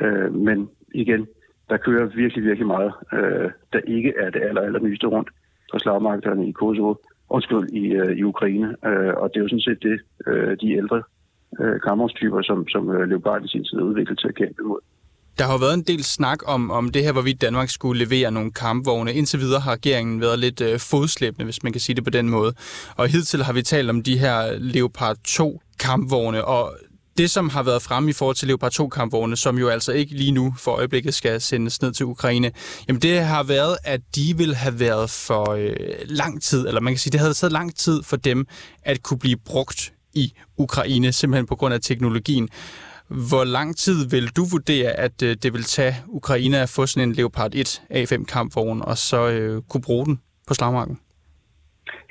Øh, 0.01 0.33
men 0.33 0.69
igen, 0.93 1.27
der 1.69 1.77
kører 1.77 2.05
virkelig, 2.05 2.43
virkelig 2.43 2.67
meget, 2.67 2.93
øh, 3.13 3.51
der 3.73 3.79
ikke 3.87 4.13
er 4.19 4.29
det 4.29 4.41
aller, 4.41 4.61
allernyeste 4.61 5.07
rundt 5.07 5.29
på 5.71 5.79
slagmarkederne 5.79 6.47
i 6.49 6.51
Kosovo, 6.51 6.95
undskyld, 7.29 7.69
i, 7.69 7.85
øh, 7.93 8.17
i 8.17 8.23
Ukraine. 8.23 8.75
Øh, 8.85 9.13
og 9.17 9.29
det 9.29 9.37
er 9.37 9.43
jo 9.43 9.47
sådan 9.47 9.67
set 9.69 9.83
det, 9.83 9.99
øh, 10.27 10.57
de 10.61 10.73
ældre 10.73 11.03
øh, 11.59 11.81
kampvognstyper, 11.81 12.41
som, 12.41 12.67
som 12.67 12.89
øh, 12.89 13.09
Leopard 13.09 13.45
i 13.45 13.47
sin 13.47 13.63
tid 13.63 13.81
udviklet 13.81 14.19
til 14.19 14.27
at 14.27 14.35
kæmpe 14.35 14.61
imod. 14.63 14.79
Der 15.37 15.45
har 15.45 15.51
jo 15.51 15.57
været 15.57 15.73
en 15.73 15.81
del 15.81 16.03
snak 16.03 16.39
om, 16.45 16.71
om 16.71 16.89
det 16.91 17.03
her, 17.03 17.11
hvorvidt 17.11 17.41
Danmark 17.41 17.69
skulle 17.69 18.05
levere 18.05 18.31
nogle 18.31 18.51
kampvogne. 18.51 19.13
Indtil 19.13 19.39
videre 19.39 19.59
har 19.59 19.71
regeringen 19.71 20.21
været 20.21 20.39
lidt 20.39 20.61
øh, 20.61 20.79
fodslæbende, 20.79 21.45
hvis 21.45 21.63
man 21.63 21.71
kan 21.71 21.81
sige 21.81 21.95
det 21.95 22.03
på 22.03 22.09
den 22.09 22.29
måde. 22.29 22.53
Og 22.95 23.07
hidtil 23.07 23.43
har 23.43 23.53
vi 23.53 23.61
talt 23.61 23.89
om 23.89 24.03
de 24.03 24.17
her 24.17 24.59
Leopard 24.59 25.17
2 25.23 25.61
kampvogne, 25.79 26.45
og 26.45 26.77
det, 27.17 27.31
som 27.31 27.49
har 27.49 27.63
været 27.63 27.81
fremme 27.81 28.09
i 28.09 28.13
forhold 28.13 28.35
til 28.35 28.47
Leopard 28.47 28.79
2-kampvogne, 28.79 29.35
som 29.35 29.57
jo 29.57 29.69
altså 29.69 29.91
ikke 29.91 30.13
lige 30.13 30.31
nu 30.31 30.53
for 30.57 30.71
øjeblikket 30.71 31.13
skal 31.13 31.41
sendes 31.41 31.81
ned 31.81 31.93
til 31.93 32.05
Ukraine, 32.05 32.51
jamen 32.87 33.01
det 33.01 33.21
har 33.21 33.43
været, 33.43 33.77
at 33.83 34.01
de 34.15 34.37
vil 34.37 34.55
have 34.55 34.79
været 34.79 35.09
for 35.09 35.51
øh, 35.51 35.75
lang 36.05 36.43
tid, 36.43 36.67
eller 36.67 36.81
man 36.81 36.93
kan 36.93 36.99
sige, 36.99 37.11
det 37.11 37.19
havde 37.19 37.33
taget 37.33 37.51
lang 37.51 37.75
tid 37.75 38.03
for 38.03 38.15
dem 38.15 38.45
at 38.83 39.03
kunne 39.03 39.19
blive 39.19 39.37
brugt 39.45 39.93
i 40.13 40.33
Ukraine, 40.57 41.13
simpelthen 41.13 41.45
på 41.45 41.55
grund 41.55 41.73
af 41.73 41.81
teknologien. 41.81 42.49
Hvor 43.09 43.43
lang 43.57 43.75
tid 43.75 44.09
vil 44.09 44.27
du 44.37 44.43
vurdere, 44.51 44.89
at 44.91 45.23
øh, 45.23 45.35
det 45.43 45.53
vil 45.53 45.63
tage 45.63 45.93
Ukraine 46.07 46.57
at 46.57 46.69
få 46.75 46.85
sådan 46.85 47.09
en 47.09 47.15
Leopard 47.15 47.55
1 47.55 47.81
A5 47.91 48.25
kampvogn, 48.25 48.81
og 48.81 48.97
så 48.97 49.29
øh, 49.31 49.61
kunne 49.69 49.81
bruge 49.81 50.05
den 50.05 50.21
på 50.47 50.53
slagmarken? 50.53 50.99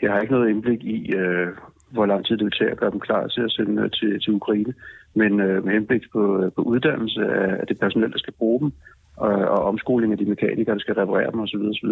Jeg 0.02 0.12
har 0.12 0.20
ikke 0.20 0.35
noget 0.35 0.50
indblik 0.50 0.85
i, 0.85 1.12
øh, 1.12 1.48
hvor 1.90 2.06
lang 2.06 2.26
tid 2.26 2.37
det 2.37 2.44
vil 2.44 2.59
tage 2.59 2.70
at 2.70 2.76
gøre 2.76 2.90
dem 2.90 3.00
klar 3.00 3.26
til 3.26 3.40
at 3.40 3.52
sende 3.52 3.82
øh, 3.82 3.90
til, 3.90 4.20
til 4.20 4.32
Ukraine. 4.32 4.74
Men 5.14 5.40
øh, 5.40 5.64
med 5.64 5.72
henblik 5.72 6.02
på, 6.12 6.42
øh, 6.42 6.52
på 6.52 6.62
uddannelse 6.62 7.20
af 7.61 7.66
det 7.66 7.80
personel, 7.80 8.12
der 8.12 8.18
skal 8.18 8.32
bruge 8.32 8.61
dem, 8.61 8.72
og, 9.16 9.28
og 9.28 9.64
omskoling 9.64 10.12
af 10.12 10.18
de 10.18 10.24
mekanikere, 10.24 10.74
der 10.74 10.80
skal 10.80 10.94
reparere 10.94 11.30
dem 11.30 11.40
osv., 11.40 11.62
osv., 11.72 11.90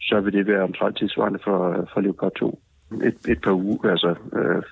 så 0.00 0.20
vil 0.20 0.32
det 0.32 0.46
være 0.46 0.62
omtrent 0.62 0.96
tilsvarende 0.98 1.38
for, 1.44 1.88
for 1.92 2.00
Leopard 2.00 2.32
2. 2.32 2.60
Et, 3.04 3.14
et 3.28 3.40
par 3.40 3.52
uger, 3.52 3.90
altså 3.90 4.14
øh, 4.38 4.62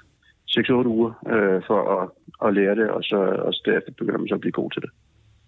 6-8 0.50 0.86
uger 0.86 1.12
øh, 1.34 1.62
for 1.66 1.80
at, 1.96 2.08
at 2.46 2.54
lære 2.54 2.74
det, 2.80 2.90
og 2.90 3.02
så 3.02 3.16
og 3.46 3.52
derefter 3.64 3.92
begynder 3.98 4.18
man 4.18 4.28
så 4.28 4.34
at 4.34 4.40
blive 4.40 4.52
god 4.52 4.70
til 4.70 4.82
det. 4.82 4.90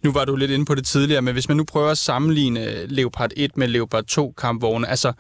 Nu 0.04 0.12
var 0.12 0.24
du 0.24 0.36
lidt 0.36 0.50
inde 0.50 0.64
på 0.64 0.74
det 0.74 0.84
tidligere, 0.84 1.22
men 1.22 1.34
hvis 1.34 1.48
man 1.48 1.56
nu 1.56 1.64
prøver 1.72 1.90
at 1.90 1.98
sammenligne 1.98 2.60
øh, 2.60 2.88
Leopard 2.88 3.30
1 3.36 3.56
med 3.56 3.68
Leopard 3.68 4.04
2 4.04 4.30
kampvogne, 4.30 4.86
altså 4.88 5.12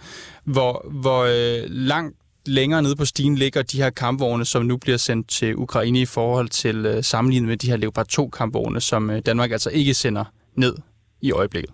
hvor, 0.44 0.86
hvor 1.02 1.20
øh, 1.20 1.70
langt 1.70 2.16
længere 2.46 2.82
nede 2.82 2.96
på 2.96 3.04
stigen 3.04 3.34
ligger 3.34 3.62
de 3.62 3.82
her 3.82 3.90
kampvogne, 3.90 4.44
som 4.44 4.62
nu 4.62 4.76
bliver 4.76 4.96
sendt 4.96 5.28
til 5.28 5.56
Ukraine 5.56 6.00
i 6.00 6.06
forhold 6.06 6.48
til 6.48 6.86
øh, 6.86 7.02
sammenlignet 7.02 7.48
med 7.48 7.56
de 7.56 7.70
her 7.70 7.76
Leopard 7.76 8.06
2 8.06 8.28
kampvogne, 8.28 8.80
som 8.80 9.10
øh, 9.10 9.22
Danmark 9.26 9.50
altså 9.50 9.70
ikke 9.70 9.94
sender 9.94 10.24
ned 10.54 10.74
i 11.20 11.32
øjeblikket? 11.32 11.70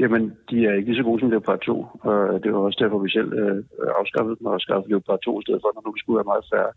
Jamen, 0.00 0.22
de 0.50 0.66
er 0.66 0.72
ikke 0.74 0.88
lige 0.88 1.00
så 1.00 1.08
gode 1.08 1.20
som 1.20 1.30
Leopard 1.30 1.60
2, 1.60 1.86
og 2.10 2.42
det 2.42 2.52
var 2.52 2.58
også 2.58 2.78
derfor, 2.82 2.98
vi 2.98 3.10
selv 3.10 3.32
øh, 3.32 3.64
afskaffede 4.00 4.36
dem 4.38 4.46
og 4.46 4.60
skaffede 4.60 4.88
Leopard 4.88 5.20
2 5.20 5.40
i 5.40 5.44
stedet 5.44 5.60
for, 5.62 5.70
når 5.74 5.82
nu 5.86 5.92
skulle 5.96 6.18
være 6.20 6.32
meget 6.32 6.48
færre. 6.52 6.72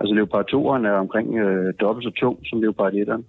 Altså, 0.00 0.14
Leopard 0.14 0.46
2'eren 0.54 0.84
er 0.90 0.96
omkring 1.04 1.28
øh, 1.44 1.74
dobbelt 1.80 2.04
så 2.04 2.12
tung 2.20 2.36
som 2.48 2.60
Leopard 2.60 2.92
1'eren, 2.92 3.22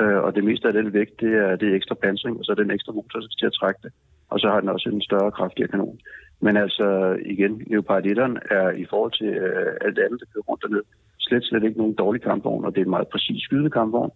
øh, 0.00 0.18
og 0.24 0.34
det 0.36 0.44
meste 0.44 0.68
af 0.68 0.74
den 0.74 0.92
vægt, 0.92 1.20
det 1.20 1.32
er, 1.44 1.56
det 1.56 1.66
er 1.68 1.76
ekstra 1.76 1.94
pansring, 2.02 2.38
og 2.38 2.44
så 2.44 2.52
er 2.52 2.62
den 2.62 2.70
ekstra 2.70 2.92
motor, 2.92 3.18
der 3.18 3.26
skal 3.26 3.40
til 3.40 3.52
at 3.52 3.58
trække 3.60 3.80
det. 3.84 3.92
Og 4.32 4.40
så 4.40 4.46
har 4.52 4.60
den 4.60 4.68
også 4.68 4.88
en 4.88 5.02
større 5.08 5.30
kraftigere 5.30 5.70
kanon. 5.72 5.98
Men 6.40 6.56
altså, 6.56 6.86
igen, 7.34 7.62
Leopard 7.70 8.04
1'eren 8.06 8.34
er 8.58 8.70
i 8.82 8.84
forhold 8.90 9.12
til 9.20 9.30
øh, 9.46 9.72
alt 9.84 9.96
det 9.96 10.02
andet, 10.02 10.20
der 10.20 10.30
kører 10.32 10.48
rundt 10.48 10.62
dernede, 10.62 10.86
slet, 11.18 11.44
slet 11.44 11.64
ikke 11.64 11.78
nogen 11.78 11.94
dårlig 11.94 12.22
kampvogn, 12.22 12.64
og 12.64 12.70
det 12.72 12.80
er 12.80 12.84
en 12.84 12.96
meget 12.96 13.08
præcis 13.08 13.42
skydende 13.42 13.70
kampvogn. 13.70 14.12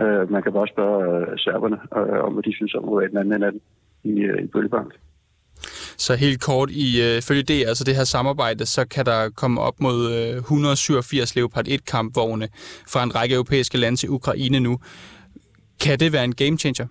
Øh, 0.00 0.30
man 0.30 0.42
kan 0.42 0.52
bare 0.52 0.72
spørge 0.74 1.00
øh, 1.16 1.38
serberne 1.38 1.78
øh, 1.98 2.20
om, 2.26 2.32
hvad 2.32 2.42
de 2.42 2.54
synes 2.54 2.74
om, 2.74 2.84
hvor 2.84 3.00
den 3.00 3.18
anden 3.18 3.42
af 3.42 3.52
den 3.52 3.60
i, 4.10 4.20
øh, 4.20 4.44
i 4.44 4.46
Bøllebank. 4.46 4.92
Så 5.98 6.14
helt 6.14 6.40
kort, 6.42 6.70
i 6.70 6.88
øh, 7.06 7.22
følge 7.28 7.42
det, 7.42 7.58
altså 7.68 7.84
det 7.84 7.96
her 7.96 8.04
samarbejde, 8.04 8.66
så 8.66 8.88
kan 8.88 9.06
der 9.06 9.30
komme 9.30 9.60
op 9.60 9.80
mod 9.80 9.98
øh, 10.12 10.36
187 10.36 11.36
Leopard 11.36 11.68
1-kampvogne 11.68 12.48
fra 12.92 13.02
en 13.02 13.14
række 13.14 13.34
europæiske 13.34 13.78
lande 13.78 13.98
til 13.98 14.10
Ukraine 14.10 14.60
nu. 14.60 14.78
Kan 15.84 15.98
det 15.98 16.12
være 16.12 16.24
en 16.24 16.34
game 16.34 16.58
changer? 16.58 16.86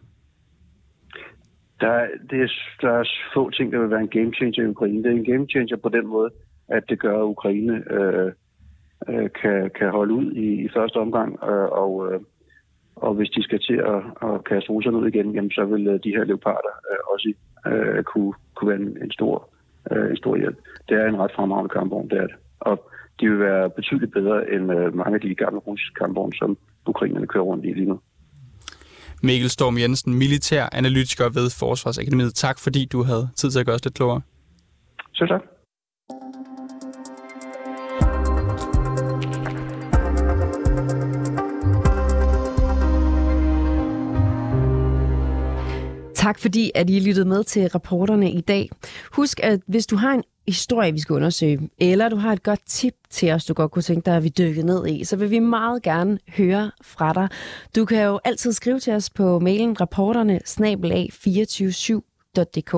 Der, 1.79 2.07
det 2.29 2.41
er, 2.41 2.49
der 2.81 2.91
er 2.91 3.03
få 3.33 3.49
ting, 3.49 3.71
der 3.71 3.79
vil 3.79 3.89
være 3.89 4.01
en 4.01 4.15
game 4.17 4.33
changer 4.33 4.63
i 4.63 4.67
Ukraine. 4.67 5.03
Det 5.03 5.11
er 5.11 5.15
en 5.15 5.31
game 5.31 5.47
changer 5.49 5.77
på 5.77 5.89
den 5.89 6.07
måde, 6.07 6.29
at 6.67 6.83
det 6.89 6.99
gør, 6.99 7.17
at 7.19 7.23
Ukraine 7.23 7.83
øh, 7.91 8.31
øh, 9.09 9.29
kan, 9.41 9.71
kan 9.79 9.89
holde 9.89 10.13
ud 10.13 10.31
i, 10.31 10.65
i 10.65 10.69
første 10.75 10.97
omgang, 10.97 11.43
øh, 11.43 11.69
og, 11.83 12.13
øh, 12.13 12.19
og 12.95 13.13
hvis 13.13 13.29
de 13.29 13.43
skal 13.43 13.59
til 13.59 13.77
at, 13.93 14.29
at 14.29 14.43
kaste 14.43 14.69
russerne 14.69 14.97
ud 14.97 15.07
igen, 15.07 15.31
jamen, 15.35 15.51
så 15.51 15.65
vil 15.65 15.87
øh, 15.87 15.99
de 16.03 16.09
her 16.15 16.23
leoparder 16.23 16.73
øh, 16.91 16.99
også 17.13 17.33
øh, 17.67 18.03
kunne, 18.03 18.33
kunne 18.55 18.69
være 18.69 18.79
en, 18.79 18.97
en, 19.03 19.11
stor, 19.11 19.49
øh, 19.91 20.09
en 20.11 20.17
stor 20.17 20.35
hjælp. 20.35 20.57
Det 20.89 20.97
er 20.97 21.05
en 21.07 21.19
ret 21.19 21.31
fremragende 21.35 21.69
kampvogn, 21.69 22.09
det 22.09 22.17
er 22.17 22.27
det. 22.27 22.35
Og 22.59 22.91
de 23.19 23.29
vil 23.29 23.39
være 23.39 23.69
betydeligt 23.69 24.13
bedre 24.13 24.51
end 24.53 24.71
øh, 24.71 24.95
mange 24.95 25.15
af 25.15 25.21
de 25.21 25.35
gamle 25.35 25.59
russiske 25.59 25.93
kampvogne, 25.93 26.33
som 26.33 26.57
ukrainerne 26.85 27.27
kører 27.27 27.43
rundt 27.43 27.65
i 27.65 27.73
lige 27.73 27.85
nu. 27.85 27.99
Mikkel 29.23 29.49
Storm 29.49 29.77
Jensen, 29.77 30.13
militær 30.13 30.69
analytiker 30.71 31.25
ved 31.29 31.47
Forsvarsakademiet. 31.59 32.33
Tak 32.33 32.59
fordi 32.59 32.85
du 32.85 33.03
havde 33.03 33.29
tid 33.35 33.51
til 33.51 33.59
at 33.59 33.65
gøre 33.65 33.75
os 33.75 33.85
lidt 33.85 33.95
klogere. 33.95 34.21
Selv 35.13 35.29
tak. 35.29 35.54
Tak 46.25 46.39
fordi, 46.39 46.71
at 46.75 46.89
I 46.89 46.99
lyttede 46.99 47.27
med 47.27 47.43
til 47.43 47.67
rapporterne 47.67 48.31
i 48.31 48.41
dag. 48.41 48.69
Husk, 49.11 49.39
at 49.43 49.59
hvis 49.67 49.87
du 49.87 49.95
har 49.95 50.13
en 50.13 50.23
historie, 50.47 50.93
vi 50.93 50.99
skal 50.99 51.13
undersøge, 51.13 51.69
eller 51.79 52.09
du 52.09 52.15
har 52.15 52.33
et 52.33 52.43
godt 52.43 52.59
tip 52.65 52.93
til 53.09 53.31
os, 53.31 53.45
du 53.45 53.53
godt 53.53 53.71
kunne 53.71 53.83
tænke 53.83 54.05
dig, 54.05 54.17
at 54.17 54.23
vi 54.23 54.29
dykker 54.29 54.63
ned 54.63 54.87
i, 54.87 55.03
så 55.03 55.15
vil 55.15 55.31
vi 55.31 55.39
meget 55.39 55.83
gerne 55.83 56.19
høre 56.37 56.71
fra 56.81 57.13
dig. 57.13 57.29
Du 57.75 57.85
kan 57.85 58.03
jo 58.03 58.19
altid 58.23 58.53
skrive 58.53 58.79
til 58.79 58.93
os 58.93 59.09
på 59.09 59.39
mailen 59.39 59.81
rapporterne 59.81 60.39
snabelag 60.45 61.09
247 61.11 62.01
dk. 62.35 62.75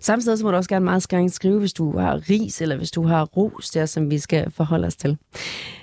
Samtidig 0.00 0.38
så 0.38 0.44
må 0.44 0.50
du 0.50 0.56
også 0.56 0.70
gerne 0.70 0.84
meget 0.84 1.08
gerne 1.08 1.30
skrive, 1.30 1.58
hvis 1.58 1.72
du 1.72 1.98
har 1.98 2.30
ris, 2.30 2.60
eller 2.60 2.76
hvis 2.76 2.90
du 2.90 3.06
har 3.06 3.24
ros 3.24 3.70
der, 3.70 3.86
som 3.86 4.10
vi 4.10 4.18
skal 4.18 4.50
forholde 4.50 4.86
os 4.86 4.96
til. 4.96 5.18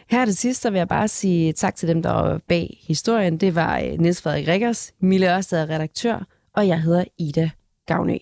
Her 0.10 0.26
det 0.26 0.38
sidste, 0.38 0.62
så 0.62 0.70
vil 0.70 0.78
jeg 0.78 0.88
bare 0.88 1.08
sige 1.08 1.54
tak 1.54 1.76
til 1.76 1.88
dem, 1.88 2.02
der 2.02 2.12
var 2.12 2.42
bag 2.48 2.84
historien. 2.88 3.38
Det 3.38 3.56
var 3.56 3.80
øh, 3.80 4.00
Niels 4.00 4.22
Frederik 4.22 4.48
Rikkers, 4.48 4.92
Mille 5.02 5.36
Ørsted 5.36 5.70
redaktør, 5.70 6.26
og 6.58 6.68
jeg 6.68 6.82
hedder 6.82 7.04
Ida 7.18 7.50
Gavnø. 7.86 8.18